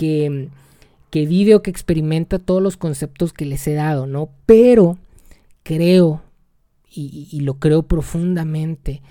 que, 0.00 0.48
que 1.10 1.26
vive 1.26 1.54
o 1.54 1.62
que 1.62 1.70
experimenta 1.70 2.38
todos 2.38 2.62
los 2.62 2.78
conceptos 2.78 3.34
que 3.34 3.44
les 3.44 3.66
he 3.66 3.74
dado, 3.74 4.06
¿no? 4.06 4.30
Pero 4.46 4.96
creo, 5.62 6.22
y 6.88 7.40
lo 7.40 7.58
creo 7.58 7.82
profundamente, 7.82 9.02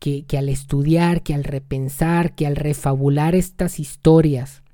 que, 0.00 0.36
al 0.36 0.48
estudiar, 0.48 1.22
que 1.22 1.32
al 1.32 1.44
repensar, 1.44 2.34
que 2.34 2.44
al 2.44 2.56
refabular 2.56 3.36
estas 3.36 3.78
historias, 3.78 4.64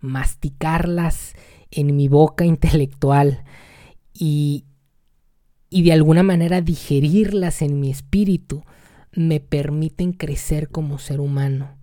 masticarlas 0.00 1.34
en 1.70 1.94
mi 1.94 2.08
boca 2.08 2.44
intelectual 2.44 3.44
y, 4.12 4.64
y 5.70 5.84
de 5.84 5.92
alguna 5.92 6.24
manera 6.24 6.60
digerirlas 6.60 7.62
en 7.62 7.78
mi 7.78 7.88
espíritu, 7.88 8.64
me 9.12 9.38
permiten 9.38 10.12
crecer 10.12 10.70
como 10.70 10.98
ser 10.98 11.20
humano 11.20 11.76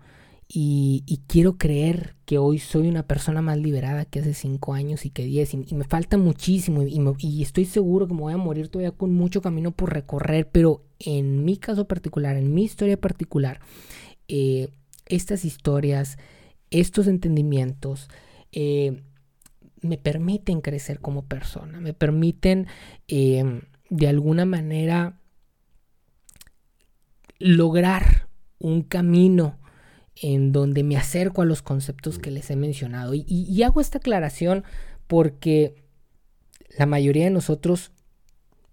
y, 0.52 1.22
quiero 1.28 1.60
creer 1.60 2.16
que 2.26 2.40
hoy 2.40 2.58
soy 2.58 2.88
una 2.88 3.04
persona 3.04 3.40
más 3.40 3.60
liberada 3.60 4.06
que 4.06 4.20
hace 4.20 4.34
cinco 4.34 4.74
años 4.74 5.06
y 5.06 5.12
que 5.12 5.24
diez. 5.24 5.54
Y, 5.54 5.76
me 5.76 5.84
falta 5.84 6.18
muchísimo. 6.18 6.82
Y, 7.20 7.44
estoy 7.44 7.66
seguro 7.66 8.08
que 8.08 8.16
me 8.16 8.22
voy 8.22 8.34
a 8.34 8.38
morir 8.38 8.68
todavía 8.68 8.98
con 8.98 9.14
mucho 9.14 9.44
camino 9.44 9.72
por 9.72 9.94
recorrer. 9.94 10.50
Pero 10.52 10.84
en 10.98 11.46
mi 11.46 11.58
caso 11.58 11.88
particular, 11.88 12.36
en 12.36 12.52
mi 12.52 12.64
historia 12.64 13.00
particular, 13.00 13.60
eh, 14.28 14.70
estas 15.06 15.46
historias, 15.46 16.18
estos 16.72 17.06
entendimientos, 17.06 18.10
eh, 18.52 19.04
me 19.82 20.00
permiten 20.00 20.62
crecer 20.62 21.00
como 21.00 21.26
persona. 21.26 21.80
Me 21.80 21.94
permiten 21.94 22.66
eh, 23.08 23.62
de 23.92 24.08
alguna 24.08 24.46
manera 24.46 25.20
lograr 27.38 28.28
un 28.58 28.82
camino 28.82 29.60
en 30.22 30.52
donde 30.52 30.84
me 30.84 30.98
acerco 30.98 31.42
a 31.42 31.46
los 31.46 31.62
conceptos 31.62 32.20
que 32.20 32.32
les 32.32 32.50
he 32.50 32.56
mencionado. 32.56 33.14
Y, 33.16 33.64
hago 33.64 33.82
esta 33.82 34.00
aclaración 34.00 34.64
porque 35.08 35.76
la 36.78 36.86
mayoría 36.86 37.26
de 37.26 37.30
nosotros 37.32 37.92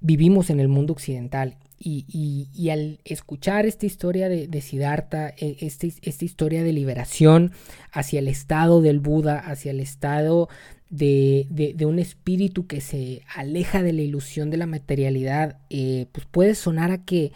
vivimos 0.01 0.51
en 0.51 0.61
el 0.61 0.69
mundo 0.69 0.93
occidental 0.93 1.59
y, 1.79 2.71
al 2.71 3.01
escuchar 3.05 3.67
esta 3.67 3.87
historia 3.87 4.29
de, 4.29 4.61
Siddhartha, 4.61 5.29
e, 5.37 5.57
este, 5.61 5.93
esta 6.03 6.25
historia 6.25 6.65
de 6.65 6.73
liberación 6.73 7.53
hacia 7.93 8.19
el 8.19 8.29
estado 8.29 8.81
del 8.81 9.01
Buda, 9.01 9.39
hacia 9.39 9.71
el 9.71 9.81
estado 9.81 10.49
de, 10.91 11.77
un 11.87 11.99
espíritu 11.99 12.67
que 12.67 12.81
se 12.81 13.23
aleja 13.35 13.83
de 13.83 13.93
la 13.93 14.03
ilusión 14.03 14.51
de 14.51 14.57
la 14.57 14.67
materialidad, 14.67 15.59
eh, 15.71 16.07
pues 16.13 16.27
puede 16.27 16.55
sonar 16.55 16.91
a 16.91 17.05
que 17.05 17.33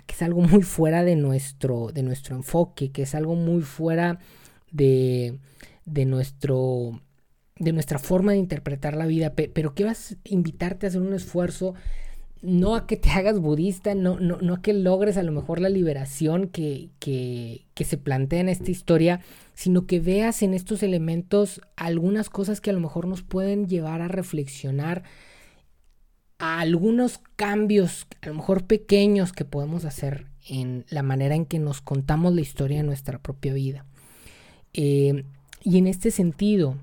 que 0.00 0.14
es 0.14 0.22
algo 0.22 0.40
muy 0.40 0.62
fuera 0.62 1.04
de 1.04 1.16
nuestro, 1.16 1.90
de 1.92 2.02
nuestro 2.02 2.34
enfoque, 2.36 2.90
que 2.90 3.02
es 3.02 3.14
algo 3.14 3.34
muy 3.34 3.62
fuera 3.62 4.18
de, 4.70 5.38
de, 5.84 6.06
nuestro, 6.06 7.00
de 7.58 7.72
nuestra 7.72 7.98
forma 7.98 8.32
de 8.32 8.38
interpretar 8.38 8.96
la 8.96 9.06
vida. 9.06 9.34
Pero 9.34 9.74
quiero 9.74 9.92
invitarte 10.24 10.86
a 10.86 10.88
hacer 10.88 11.02
un 11.02 11.12
esfuerzo, 11.12 11.74
no 12.40 12.74
a 12.74 12.86
que 12.86 12.96
te 12.96 13.10
hagas 13.10 13.38
budista, 13.38 13.94
no, 13.94 14.18
no, 14.18 14.38
no 14.38 14.54
a 14.54 14.62
que 14.62 14.72
logres 14.72 15.16
a 15.16 15.22
lo 15.22 15.32
mejor 15.32 15.60
la 15.60 15.68
liberación 15.68 16.48
que, 16.48 16.88
que 16.98 17.84
se 17.84 17.98
plantea 17.98 18.40
en 18.40 18.48
esta 18.48 18.70
historia, 18.70 19.20
sino 19.54 19.86
que 19.86 20.00
veas 20.00 20.42
en 20.42 20.54
estos 20.54 20.82
elementos 20.82 21.60
algunas 21.76 22.30
cosas 22.30 22.60
que 22.60 22.70
a 22.70 22.72
lo 22.72 22.80
mejor 22.80 23.06
nos 23.06 23.22
pueden 23.22 23.68
llevar 23.68 24.00
a 24.00 24.08
reflexionar 24.08 25.02
a 26.42 26.58
algunos 26.58 27.20
cambios, 27.36 28.08
a 28.20 28.26
lo 28.26 28.34
mejor 28.34 28.64
pequeños, 28.64 29.32
que 29.32 29.44
podemos 29.44 29.84
hacer 29.84 30.26
en 30.48 30.84
la 30.90 31.04
manera 31.04 31.36
en 31.36 31.46
que 31.46 31.60
nos 31.60 31.80
contamos 31.80 32.34
la 32.34 32.40
historia 32.40 32.78
de 32.78 32.82
nuestra 32.82 33.20
propia 33.20 33.54
vida. 33.54 33.86
Eh, 34.72 35.24
y 35.62 35.78
en 35.78 35.86
este 35.86 36.10
sentido, 36.10 36.78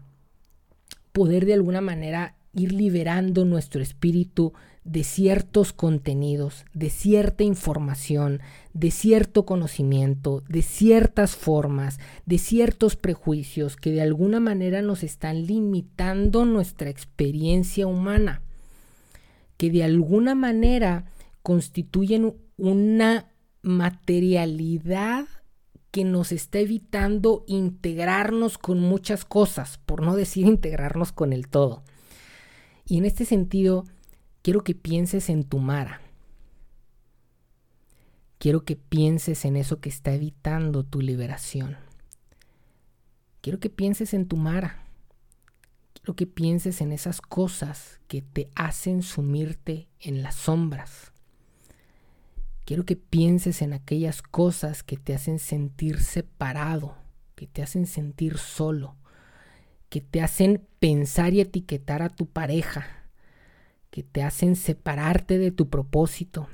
poder 1.11 1.45
de 1.45 1.55
alguna 1.55 1.81
manera 1.81 2.37
ir 2.53 2.71
liberando 2.71 3.43
nuestro 3.43 3.81
espíritu 3.81 4.53
de 4.85 5.03
ciertos 5.03 5.73
contenidos, 5.73 6.63
de 6.73 6.89
cierta 6.89 7.43
información, 7.43 8.39
de 8.71 8.91
cierto 8.91 9.45
conocimiento, 9.45 10.41
de 10.47 10.61
ciertas 10.61 11.35
formas, 11.35 11.99
de 12.25 12.37
ciertos 12.37 12.95
prejuicios 12.95 13.75
que 13.75 13.91
de 13.91 14.03
alguna 14.03 14.39
manera 14.39 14.81
nos 14.81 15.03
están 15.03 15.45
limitando 15.45 16.45
nuestra 16.45 16.89
experiencia 16.89 17.87
humana 17.87 18.41
que 19.59 19.69
de 19.69 19.83
alguna 19.83 20.35
manera 20.35 21.11
constituyen 21.43 22.33
una 22.55 23.29
materialidad 23.61 25.27
que 25.91 26.05
nos 26.05 26.31
está 26.31 26.59
evitando 26.59 27.43
integrarnos 27.45 28.57
con 28.57 28.79
muchas 28.79 29.25
cosas, 29.25 29.77
por 29.79 30.01
no 30.01 30.15
decir 30.15 30.45
integrarnos 30.47 31.11
con 31.11 31.33
el 31.33 31.49
todo. 31.49 31.83
Y 32.85 32.99
en 32.99 33.05
este 33.05 33.25
sentido, 33.25 33.83
quiero 34.43 34.63
que 34.63 34.75
pienses 34.75 35.29
en 35.29 35.43
tu 35.43 35.59
Mara. 35.59 35.99
Quiero 38.37 38.63
que 38.63 38.77
pienses 38.77 39.43
en 39.43 39.57
eso 39.57 39.81
que 39.81 39.89
está 39.89 40.13
evitando 40.13 40.85
tu 40.85 41.01
liberación. 41.01 41.75
Quiero 43.41 43.59
que 43.59 43.69
pienses 43.69 44.13
en 44.13 44.25
tu 44.25 44.37
Mara 44.37 44.88
que 46.15 46.27
pienses 46.27 46.81
en 46.81 46.91
esas 46.91 47.21
cosas 47.21 47.99
que 48.07 48.21
te 48.21 48.49
hacen 48.55 49.03
sumirte 49.03 49.87
en 49.99 50.23
las 50.23 50.35
sombras. 50.35 51.13
Quiero 52.65 52.85
que 52.85 52.95
pienses 52.95 53.61
en 53.61 53.73
aquellas 53.73 54.21
cosas 54.21 54.83
que 54.83 54.97
te 54.97 55.13
hacen 55.13 55.39
sentir 55.39 56.01
separado, 56.01 56.95
que 57.35 57.47
te 57.47 57.63
hacen 57.63 57.87
sentir 57.87 58.37
solo, 58.37 58.95
que 59.89 60.01
te 60.01 60.21
hacen 60.21 60.67
pensar 60.79 61.33
y 61.33 61.41
etiquetar 61.41 62.01
a 62.01 62.09
tu 62.09 62.27
pareja, 62.27 62.85
que 63.89 64.03
te 64.03 64.21
hacen 64.21 64.55
separarte 64.55 65.39
de 65.39 65.51
tu 65.51 65.69
propósito, 65.69 66.47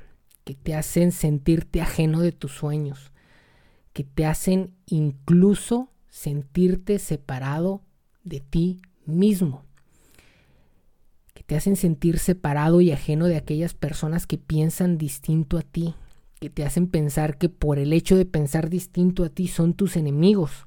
que 0.44 0.54
te 0.54 0.74
hacen 0.74 1.12
sentirte 1.12 1.82
ajeno 1.82 2.20
de 2.20 2.32
tus 2.32 2.52
sueños, 2.52 3.12
que 3.92 4.04
te 4.04 4.26
hacen 4.26 4.74
incluso 4.86 5.90
sentirte 6.08 6.98
separado 6.98 7.82
de 8.24 8.40
ti 8.40 8.80
mismo, 9.06 9.64
que 11.34 11.42
te 11.42 11.56
hacen 11.56 11.76
sentir 11.76 12.18
separado 12.18 12.80
y 12.80 12.92
ajeno 12.92 13.26
de 13.26 13.36
aquellas 13.36 13.74
personas 13.74 14.26
que 14.26 14.38
piensan 14.38 14.98
distinto 14.98 15.58
a 15.58 15.62
ti, 15.62 15.94
que 16.40 16.50
te 16.50 16.64
hacen 16.64 16.86
pensar 16.86 17.38
que 17.38 17.48
por 17.48 17.78
el 17.78 17.92
hecho 17.92 18.16
de 18.16 18.26
pensar 18.26 18.70
distinto 18.70 19.24
a 19.24 19.28
ti 19.28 19.48
son 19.48 19.74
tus 19.74 19.96
enemigos. 19.96 20.66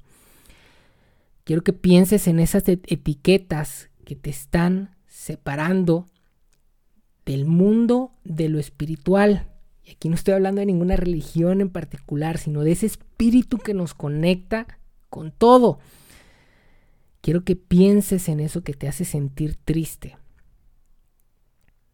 Quiero 1.44 1.62
que 1.62 1.72
pienses 1.72 2.28
en 2.28 2.38
esas 2.38 2.64
etiquetas 2.68 3.90
que 4.04 4.16
te 4.16 4.30
están 4.30 4.96
separando 5.08 6.06
del 7.24 7.46
mundo 7.46 8.12
de 8.24 8.48
lo 8.48 8.58
espiritual. 8.58 9.46
Y 9.84 9.92
aquí 9.92 10.08
no 10.08 10.14
estoy 10.14 10.34
hablando 10.34 10.60
de 10.60 10.66
ninguna 10.66 10.96
religión 10.96 11.60
en 11.60 11.70
particular, 11.70 12.38
sino 12.38 12.62
de 12.62 12.72
ese 12.72 12.86
espíritu 12.86 13.58
que 13.58 13.74
nos 13.74 13.94
conecta 13.94 14.66
con 15.08 15.32
todo. 15.32 15.78
Quiero 17.20 17.44
que 17.44 17.56
pienses 17.56 18.28
en 18.28 18.40
eso 18.40 18.62
que 18.62 18.74
te 18.74 18.88
hace 18.88 19.04
sentir 19.04 19.56
triste. 19.56 20.16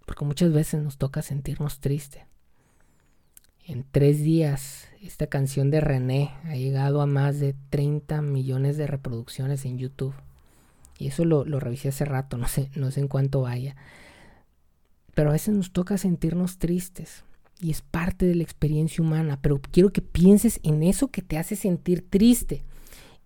Porque 0.05 0.25
muchas 0.25 0.53
veces 0.53 0.83
nos 0.83 0.99
toca 0.99 1.23
sentirnos 1.23 1.81
triste. 1.81 2.27
En 3.65 3.85
tres 3.91 4.23
días, 4.23 4.87
esta 5.03 5.27
canción 5.27 5.71
de 5.71 5.81
René 5.81 6.31
ha 6.45 6.55
llegado 6.55 7.01
a 7.01 7.07
más 7.07 7.41
de 7.41 7.57
30 7.71 8.23
millones 8.23 8.77
de 8.77 8.87
reproducciones 8.87 9.65
en 9.65 9.79
YouTube. 9.79 10.15
Y 10.99 11.09
eso 11.09 11.25
lo, 11.25 11.45
lo 11.45 11.59
revisé 11.59 11.89
hace 11.89 12.05
rato, 12.05 12.39
no 12.39 12.47
sé, 12.47 12.71
no 12.77 12.93
sé 12.93 13.01
en 13.01 13.09
cuánto 13.09 13.43
vaya. 13.43 13.75
Pero 15.15 15.31
a 15.31 15.33
veces 15.33 15.55
nos 15.55 15.73
toca 15.73 15.99
sentirnos 15.99 16.59
tristes 16.59 17.25
y 17.61 17.71
es 17.71 17.83
parte 17.83 18.27
de 18.27 18.35
la 18.35 18.43
experiencia 18.43 19.03
humana, 19.03 19.39
pero 19.41 19.61
quiero 19.61 19.91
que 19.91 20.03
pienses 20.03 20.61
en 20.63 20.83
eso 20.83 21.09
que 21.09 21.23
te 21.23 21.39
hace 21.39 21.57
sentir 21.57 22.09
triste, 22.09 22.65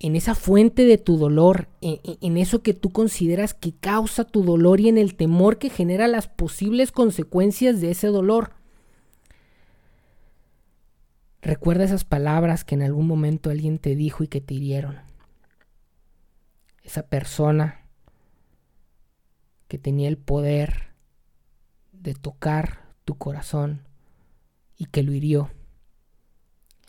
en 0.03 0.15
esa 0.15 0.33
fuente 0.33 0.83
de 0.85 0.97
tu 0.97 1.17
dolor, 1.17 1.67
en, 1.79 2.37
eso 2.37 2.63
que 2.63 2.73
tú 2.73 2.89
consideras 2.89 3.53
que 3.53 3.71
causa 3.71 4.23
tu 4.23 4.43
dolor 4.43 4.79
y 4.79 4.89
en 4.89 4.97
el 4.97 5.13
temor 5.13 5.59
que 5.59 5.69
genera 5.69 6.07
las 6.07 6.27
posibles 6.27 6.91
consecuencias 6.91 7.81
de 7.81 7.91
ese 7.91 8.07
dolor. 8.07 8.53
Recuerda 11.43 11.83
esas 11.83 12.03
palabras 12.03 12.65
que 12.65 12.73
en 12.73 12.81
algún 12.81 13.05
momento 13.05 13.51
alguien 13.51 13.77
te 13.77 13.95
dijo 13.95 14.23
y 14.23 14.27
que 14.27 14.41
te 14.41 14.55
hirieron. 14.55 14.97
Esa 16.83 17.03
persona 17.03 17.85
que 19.67 19.77
tenía 19.77 20.09
el 20.09 20.17
poder 20.17 20.95
de 21.91 22.15
tocar 22.15 22.87
tu 23.05 23.19
corazón 23.19 23.83
y 24.77 24.85
que 24.85 25.03
lo 25.03 25.13
hirió. 25.13 25.51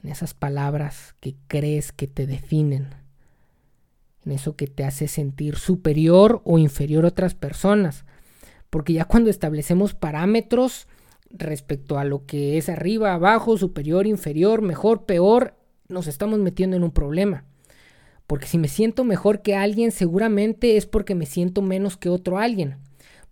En 0.02 0.08
esas 0.08 0.32
palabras 0.32 1.14
que 1.20 1.36
crees 1.46 1.92
que 1.92 2.06
te 2.06 2.26
definen. 2.26 3.01
En 4.25 4.33
eso 4.33 4.57
que 4.57 4.66
te 4.66 4.85
hace 4.85 5.09
sentir 5.09 5.57
superior 5.57 6.41
o 6.45 6.59
inferior 6.59 7.05
a 7.05 7.09
otras 7.09 7.35
personas. 7.35 8.05
Porque 8.70 8.93
ya 8.93 9.05
cuando 9.05 9.31
establecemos 9.31 9.95
parámetros 9.95 10.87
respecto 11.31 11.99
a 11.99 12.05
lo 12.05 12.27
que 12.27 12.59
es 12.59 12.68
arriba, 12.68 13.14
abajo, 13.14 13.57
superior, 13.59 14.07
inferior, 14.07 14.62
mejor, 14.62 15.05
peor, 15.05 15.55
nos 15.89 16.07
estamos 16.07 16.39
metiendo 16.39 16.77
en 16.77 16.85
un 16.85 16.91
problema. 16.91 17.45
Porque 18.27 18.47
si 18.47 18.59
me 18.59 18.68
siento 18.68 19.05
mejor 19.05 19.43
que 19.43 19.57
alguien, 19.57 19.91
seguramente 19.91 20.77
es 20.77 20.87
porque 20.87 21.14
me 21.14 21.27
siento 21.27 21.61
menos 21.61 21.97
que 21.97 22.09
otro 22.09 22.39
alguien 22.39 22.77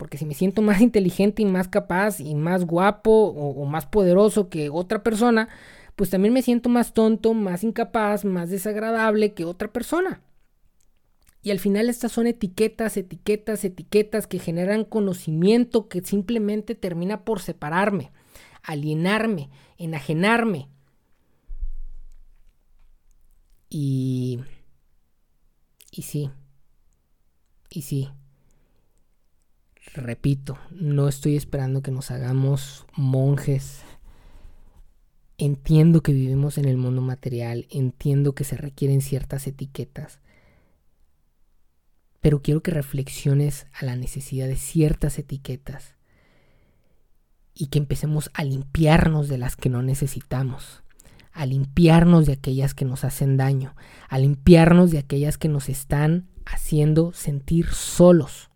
porque 0.00 0.16
si 0.16 0.24
me 0.24 0.32
siento 0.32 0.62
más 0.62 0.80
inteligente 0.80 1.42
y 1.42 1.44
más 1.44 1.68
capaz 1.68 2.20
y 2.20 2.34
más 2.34 2.64
guapo 2.64 3.10
o, 3.10 3.66
más 3.66 3.84
poderoso 3.84 4.48
que 4.48 4.70
otra 4.70 5.02
persona, 5.02 5.50
pues 5.94 6.08
también 6.08 6.32
me 6.32 6.40
siento 6.40 6.70
más 6.70 6.94
tonto, 6.94 7.34
más 7.34 7.64
incapaz, 7.64 8.24
más 8.24 8.48
desagradable 8.48 9.34
que 9.34 9.44
otra 9.44 9.68
persona. 9.68 10.22
Y 11.42 11.50
al 11.50 11.58
final 11.58 11.88
estas 11.88 12.12
son 12.12 12.26
etiquetas, 12.26 12.96
etiquetas, 12.96 13.64
etiquetas 13.64 14.26
que 14.26 14.38
generan 14.38 14.84
conocimiento 14.84 15.88
que 15.88 16.02
simplemente 16.02 16.74
termina 16.74 17.24
por 17.24 17.40
separarme, 17.40 18.12
alienarme, 18.62 19.48
enajenarme. 19.78 20.68
Y... 23.70 24.40
Y 25.90 26.02
sí. 26.02 26.30
Y 27.70 27.82
sí. 27.82 28.10
Repito, 29.94 30.58
no 30.70 31.08
estoy 31.08 31.36
esperando 31.36 31.82
que 31.82 31.90
nos 31.90 32.10
hagamos 32.10 32.86
monjes. 32.96 33.82
Entiendo 35.38 36.02
que 36.02 36.12
vivimos 36.12 36.58
en 36.58 36.66
el 36.66 36.76
mundo 36.76 37.00
material, 37.00 37.66
entiendo 37.70 38.34
que 38.34 38.44
se 38.44 38.56
requieren 38.56 39.00
ciertas 39.00 39.46
etiquetas, 39.46 40.20
pero 42.20 42.42
quiero 42.42 42.62
que 42.62 42.70
reflexiones 42.70 43.66
a 43.72 43.84
la 43.84 43.96
necesidad 43.96 44.46
de 44.46 44.56
ciertas 44.56 45.18
etiquetas 45.18 45.94
y 47.54 47.66
que 47.66 47.78
empecemos 47.78 48.30
a 48.34 48.44
limpiarnos 48.44 49.28
de 49.28 49.38
las 49.38 49.56
que 49.56 49.68
no 49.68 49.82
necesitamos, 49.82 50.82
a 51.32 51.46
limpiarnos 51.46 52.26
de 52.26 52.34
aquellas 52.34 52.74
que 52.74 52.84
nos 52.84 53.04
hacen 53.04 53.36
daño, 53.36 53.74
a 54.08 54.18
limpiarnos 54.18 54.90
de 54.90 54.98
aquellas 54.98 55.38
que 55.38 55.48
nos 55.48 55.68
están 55.68 56.28
haciendo 56.44 57.12
sentir 57.12 57.66
solos 57.68 58.50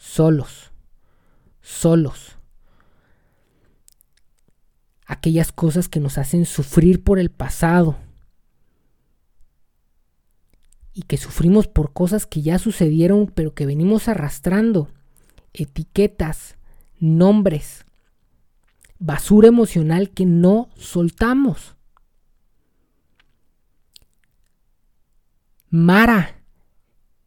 solos, 0.00 0.72
solos. 1.60 2.38
Aquellas 5.06 5.52
cosas 5.52 5.88
que 5.88 6.00
nos 6.00 6.16
hacen 6.18 6.46
sufrir 6.46 7.04
por 7.04 7.18
el 7.18 7.30
pasado 7.30 7.98
y 11.00 11.02
que 11.02 11.16
sufrimos 11.16 11.66
por 11.66 11.94
cosas 11.94 12.26
que 12.26 12.42
ya 12.42 12.58
sucedieron 12.58 13.26
pero 13.34 13.54
que 13.54 13.64
venimos 13.64 14.06
arrastrando, 14.06 14.90
etiquetas, 15.54 16.58
nombres, 16.98 17.86
basura 18.98 19.48
emocional 19.48 20.10
que 20.10 20.26
no 20.26 20.68
soltamos. 20.76 21.74
Mara, 25.70 26.42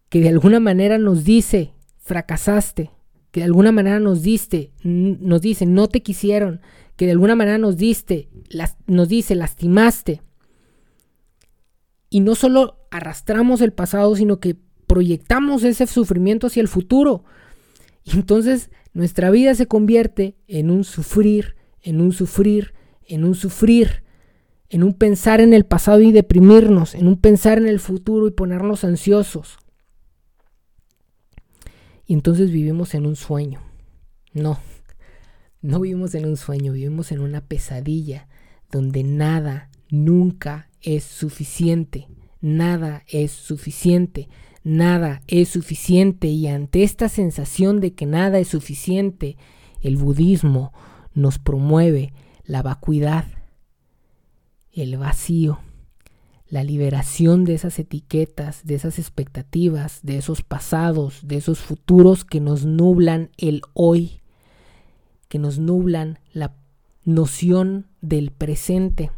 que 0.09 0.21
de 0.21 0.30
alguna 0.30 0.59
manera 0.59 0.99
nos 0.99 1.24
dice, 1.24 1.74
fracasaste, 1.97 2.91
que 3.32 3.39
de 3.39 3.45
alguna 3.45 3.71
manera 3.71 3.99
nos 3.99 4.21
diste, 4.21 4.71
nos 4.84 5.41
dice, 5.41 5.65
no 5.65 5.88
te 5.88 6.03
quisieron, 6.03 6.61
que 6.95 7.07
de 7.07 7.13
alguna 7.13 7.36
manera 7.36 7.57
nos 7.57 7.78
diste, 7.78 8.30
nos 8.86 9.09
dice, 9.09 9.34
lastimaste. 9.34 10.21
Y 12.14 12.20
no 12.20 12.36
solo 12.36 12.78
arrastramos 12.91 13.59
el 13.61 13.74
pasado, 13.74 14.16
sino 14.16 14.39
que 14.39 14.55
proyectamos 14.86 15.64
ese 15.64 15.88
sufrimiento 15.88 16.45
hacia 16.45 16.61
el 16.61 16.68
futuro. 16.68 17.24
Y 18.03 18.11
entonces 18.11 18.70
nuestra 18.93 19.32
vida 19.32 19.55
se 19.55 19.66
convierte 19.66 20.38
en 20.47 20.70
un 20.70 20.84
sufrir, 20.84 21.55
en 21.82 22.01
un 22.01 22.11
sufrir, 22.11 22.76
en 23.07 23.24
un 23.24 23.34
sufrir, 23.34 24.03
en 24.70 24.84
un 24.84 24.93
pensar 24.93 25.41
en 25.41 25.55
el 25.55 25.66
pasado 25.66 26.01
y 26.01 26.11
deprimirnos, 26.11 26.93
en 26.93 27.07
un 27.07 27.20
pensar 27.20 27.57
en 27.57 27.68
el 27.68 27.80
futuro 27.80 28.28
y 28.28 28.32
ponernos 28.32 28.84
ansiosos. 28.84 29.57
Y 32.05 32.14
entonces 32.14 32.51
vivimos 32.51 32.93
en 32.93 33.07
un 33.07 33.16
sueño. 33.16 33.59
No, 34.34 34.59
no 35.64 35.80
vivimos 35.80 36.14
en 36.14 36.28
un 36.28 36.38
sueño, 36.38 36.74
vivimos 36.74 37.11
en 37.11 37.22
una 37.22 37.41
pesadilla 37.41 38.28
donde 38.70 39.01
nada, 39.01 39.72
nunca 39.89 40.70
es 40.84 41.03
suficiente. 41.03 42.07
Nada 42.41 43.03
es 43.07 43.31
suficiente. 43.31 44.29
Nada 44.63 45.21
es 45.27 45.49
suficiente. 45.49 46.27
Y 46.27 46.47
ante 46.47 46.84
esta 46.84 47.09
sensación 47.09 47.79
de 47.79 47.93
que 47.93 48.05
nada 48.05 48.38
es 48.39 48.49
suficiente, 48.49 49.38
el 49.81 49.97
budismo 49.97 50.71
nos 51.13 51.39
promueve 51.39 52.13
la 52.45 52.61
vacuidad, 52.61 53.25
el 54.71 54.97
vacío 54.97 55.59
la 56.53 56.63
liberación 56.63 57.45
de 57.45 57.55
esas 57.55 57.79
etiquetas, 57.79 58.63
de 58.63 58.75
esas 58.75 58.99
expectativas, 58.99 60.01
de 60.03 60.17
esos 60.19 60.43
pasados, 60.43 61.21
de 61.23 61.38
esos 61.38 61.57
futuros 61.57 62.25
que 62.25 62.39
nos 62.41 62.63
nublan 62.63 63.31
el 63.38 63.63
hoy, 63.73 64.21
que 65.29 65.39
nos 65.39 65.57
nublan 65.57 66.19
la 66.31 66.53
noción 67.05 67.88
del 68.01 68.29
presente, 68.29 69.09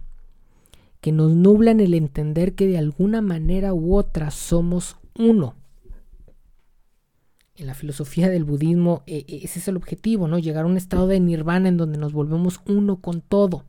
que 1.05 1.11
nos 1.11 1.35
nublan 1.35 1.81
el 1.81 1.93
entender 1.93 2.55
que 2.55 2.65
de 2.65 2.79
alguna 2.79 3.21
manera 3.21 3.75
u 3.75 3.95
otra 3.95 4.31
somos 4.31 4.97
uno. 5.15 5.53
En 7.55 7.67
la 7.67 7.75
filosofía 7.75 8.27
del 8.27 8.43
budismo 8.43 9.03
e, 9.05 9.23
e, 9.27 9.43
ese 9.43 9.59
es 9.59 9.67
el 9.67 9.77
objetivo, 9.77 10.27
¿no? 10.27 10.39
Llegar 10.39 10.63
a 10.63 10.67
un 10.67 10.77
estado 10.77 11.05
de 11.05 11.19
nirvana 11.19 11.69
en 11.69 11.77
donde 11.77 11.99
nos 11.99 12.11
volvemos 12.11 12.59
uno 12.65 13.01
con 13.01 13.21
todo 13.21 13.65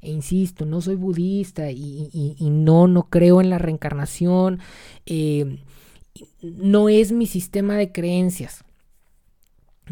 e 0.00 0.10
insisto, 0.10 0.64
no 0.64 0.80
soy 0.80 0.94
budista 0.94 1.70
y, 1.70 2.36
no, 2.40 2.88
no 2.88 3.10
creo 3.10 3.42
en 3.42 3.50
la 3.50 3.58
reencarnación. 3.58 4.60
Eh, 5.04 5.58
no 6.40 6.88
es 6.88 7.12
mi 7.12 7.26
sistema 7.26 7.76
de 7.76 7.92
creencias. 7.92 8.64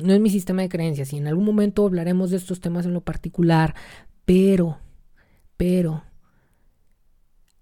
No 0.03 0.15
es 0.15 0.21
mi 0.21 0.31
sistema 0.31 0.63
de 0.63 0.71
creencias. 0.71 1.13
Y 1.13 1.19
en 1.19 1.27
algún 1.27 1.45
momento 1.45 1.85
hablaremos 1.85 2.31
de 2.31 2.39
estos 2.39 2.61
temas 2.61 2.87
en 2.87 2.95
lo 2.95 3.03
particular. 3.03 3.75
Pero, 4.25 4.79
pero, 5.59 6.03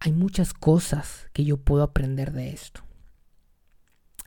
hay 0.01 0.13
muchas 0.13 0.55
cosas 0.55 1.29
que 1.35 1.45
yo 1.45 1.59
puedo 1.59 1.83
aprender 1.83 2.33
de 2.33 2.51
esto. 2.51 2.81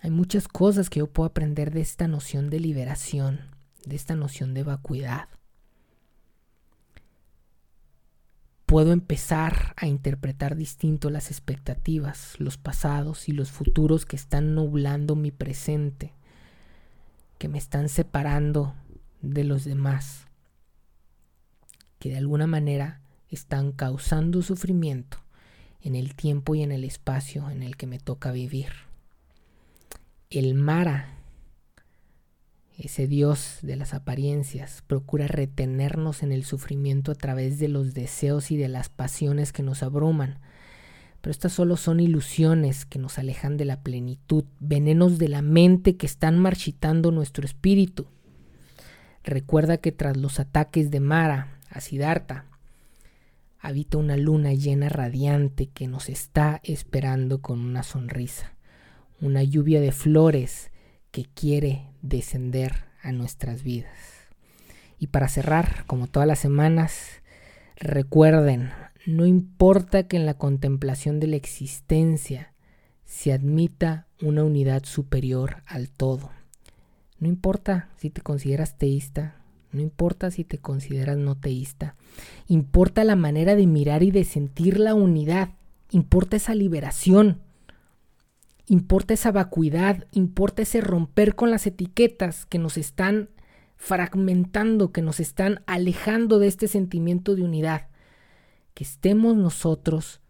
Hay 0.01 0.11
muchas 0.11 0.47
cosas 0.47 0.89
que 0.89 0.99
yo 0.99 1.07
puedo 1.07 1.27
aprender 1.27 1.71
de 1.71 1.81
esta 1.81 2.07
noción 2.07 2.49
de 2.51 2.59
liberación, 2.59 3.41
de 3.85 3.95
esta 3.95 4.15
noción 4.15 4.53
de 4.53 4.63
vacuidad. 4.63 5.27
puedo 8.65 8.91
empezar 8.91 9.75
a 9.77 9.85
interpretar 9.85 10.55
distinto 10.55 11.11
las 11.11 11.29
expectativas, 11.29 12.33
los 12.39 12.57
pasados 12.57 13.29
y 13.29 13.31
los 13.31 13.51
futuros 13.51 14.07
que 14.07 14.15
están 14.15 14.55
nublando 14.55 15.15
mi 15.15 15.29
presente, 15.29 16.15
que 17.37 17.49
me 17.49 17.59
están 17.59 17.87
separando 17.87 18.73
de 19.21 19.43
los 19.43 19.63
demás, 19.63 20.25
que 21.99 22.09
de 22.09 22.17
alguna 22.17 22.47
manera 22.47 23.01
están 23.29 23.73
causando 23.73 24.41
sufrimiento 24.41 25.22
en 25.83 25.95
el 25.95 26.15
tiempo 26.15 26.55
y 26.55 26.63
en 26.63 26.71
el 26.71 26.83
espacio 26.83 27.49
en 27.49 27.61
el 27.63 27.77
que 27.77 27.87
me 27.87 27.99
toca 27.99 28.31
vivir. 28.31 28.69
El 30.29 30.55
Mara 30.55 31.13
ese 32.77 33.07
Dios 33.07 33.59
de 33.61 33.75
las 33.75 33.93
apariencias 33.93 34.83
procura 34.87 35.27
retenernos 35.27 36.23
en 36.23 36.31
el 36.31 36.43
sufrimiento 36.43 37.11
a 37.11 37.15
través 37.15 37.59
de 37.59 37.67
los 37.67 37.93
deseos 37.93 38.49
y 38.49 38.57
de 38.57 38.67
las 38.67 38.89
pasiones 38.89 39.53
que 39.53 39.63
nos 39.63 39.83
abruman, 39.83 40.39
Pero 41.21 41.31
estas 41.31 41.53
solo 41.53 41.77
son 41.77 42.01
ilusiones 42.01 42.85
que 42.85 42.99
nos 42.99 43.17
alejan 43.17 43.55
de 43.55 43.63
la 43.63 43.81
plenitud, 43.81 44.43
venenos 44.59 45.19
de 45.19 45.29
la 45.29 45.41
mente 45.41 45.95
que 45.95 46.05
están 46.05 46.37
marchitando 46.37 47.11
nuestro 47.11 47.45
espíritu. 47.45 48.07
Recuerda 49.23 49.77
que 49.77 49.93
tras 49.93 50.17
los 50.17 50.41
ataques 50.41 50.91
de 50.91 50.99
Mara 50.99 51.59
a 51.69 51.79
Siddhartha, 51.79 52.45
habita 53.63 53.97
una 53.97 54.17
luna 54.17 54.53
llena 54.53 54.89
radiante 54.89 55.67
que 55.67 55.87
nos 55.87 56.09
está 56.09 56.59
esperando 56.63 57.41
con 57.41 57.61
una 57.61 57.81
sonrisa, 57.81 58.57
una 59.21 59.41
lluvia 59.41 59.79
de 59.79 59.93
flores 59.93 60.69
que 61.11 61.23
quiere 61.33 61.87
descender 62.01 62.83
a 63.01 63.13
nuestras 63.13 63.63
vidas. 63.63 63.97
Y 64.99 65.07
para 65.07 65.29
cerrar, 65.29 65.85
como 65.87 66.07
todas 66.07 66.27
las 66.27 66.39
semanas, 66.39 67.21
recuerden, 67.77 68.71
no 69.05 69.25
importa 69.25 70.09
que 70.09 70.17
en 70.17 70.25
la 70.25 70.33
contemplación 70.33 71.21
de 71.21 71.27
la 71.27 71.37
existencia 71.37 72.53
se 73.05 73.31
admita 73.31 74.07
una 74.21 74.43
unidad 74.43 74.83
superior 74.83 75.63
al 75.67 75.89
todo. 75.89 76.31
No 77.17 77.29
importa 77.29 77.87
si 77.95 78.09
te 78.09 78.19
consideras 78.19 78.77
teísta, 78.77 79.37
no 79.73 79.81
importa 79.81 80.31
si 80.31 80.43
te 80.43 80.59
consideras 80.59 81.17
no 81.17 81.35
teísta, 81.35 81.95
importa 82.47 83.03
la 83.03 83.15
manera 83.15 83.55
de 83.55 83.67
mirar 83.67 84.03
y 84.03 84.11
de 84.11 84.23
sentir 84.23 84.79
la 84.79 84.93
unidad, 84.93 85.49
importa 85.91 86.37
esa 86.37 86.55
liberación, 86.55 87.41
importa 88.67 89.13
esa 89.13 89.31
vacuidad, 89.31 90.07
importa 90.11 90.61
ese 90.61 90.79
romper 90.79 91.35
con 91.35 91.51
las 91.51 91.67
etiquetas 91.67 92.45
que 92.45 92.59
nos 92.59 92.77
están 92.77 93.29
fragmentando, 93.75 94.91
que 94.91 95.01
nos 95.01 95.19
están 95.19 95.61
alejando 95.65 96.39
de 96.39 96.47
este 96.47 96.67
sentimiento 96.67 97.35
de 97.35 97.43
unidad. 97.43 97.87
Que 98.73 98.83
estemos 98.83 99.35
nosotros 99.35 100.21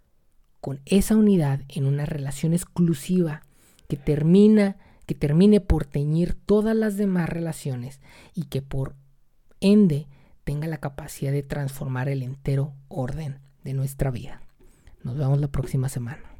con 0.60 0.82
esa 0.86 1.16
unidad 1.16 1.62
en 1.70 1.86
una 1.86 2.06
relación 2.06 2.54
exclusiva 2.54 3.44
que 3.88 3.98
termina 3.98 4.78
que 5.06 5.16
termine 5.16 5.60
por 5.60 5.86
teñir 5.86 6.34
todas 6.34 6.76
las 6.76 6.98
demás 6.98 7.30
relaciones 7.30 8.00
y 8.34 8.46
que 8.46 8.62
por 8.62 8.96
ende 9.64 10.08
tenga 10.44 10.68
la 10.68 10.78
capacidad 10.78 11.32
de 11.32 11.42
transformar 11.42 12.10
el 12.10 12.22
entero 12.22 12.74
orden 12.90 13.40
de 13.64 13.74
nuestra 13.74 14.12
vida. 14.12 14.42
Nos 15.04 15.18
vemos 15.18 15.40
la 15.40 15.48
próxima 15.48 15.90
semana. 15.90 16.33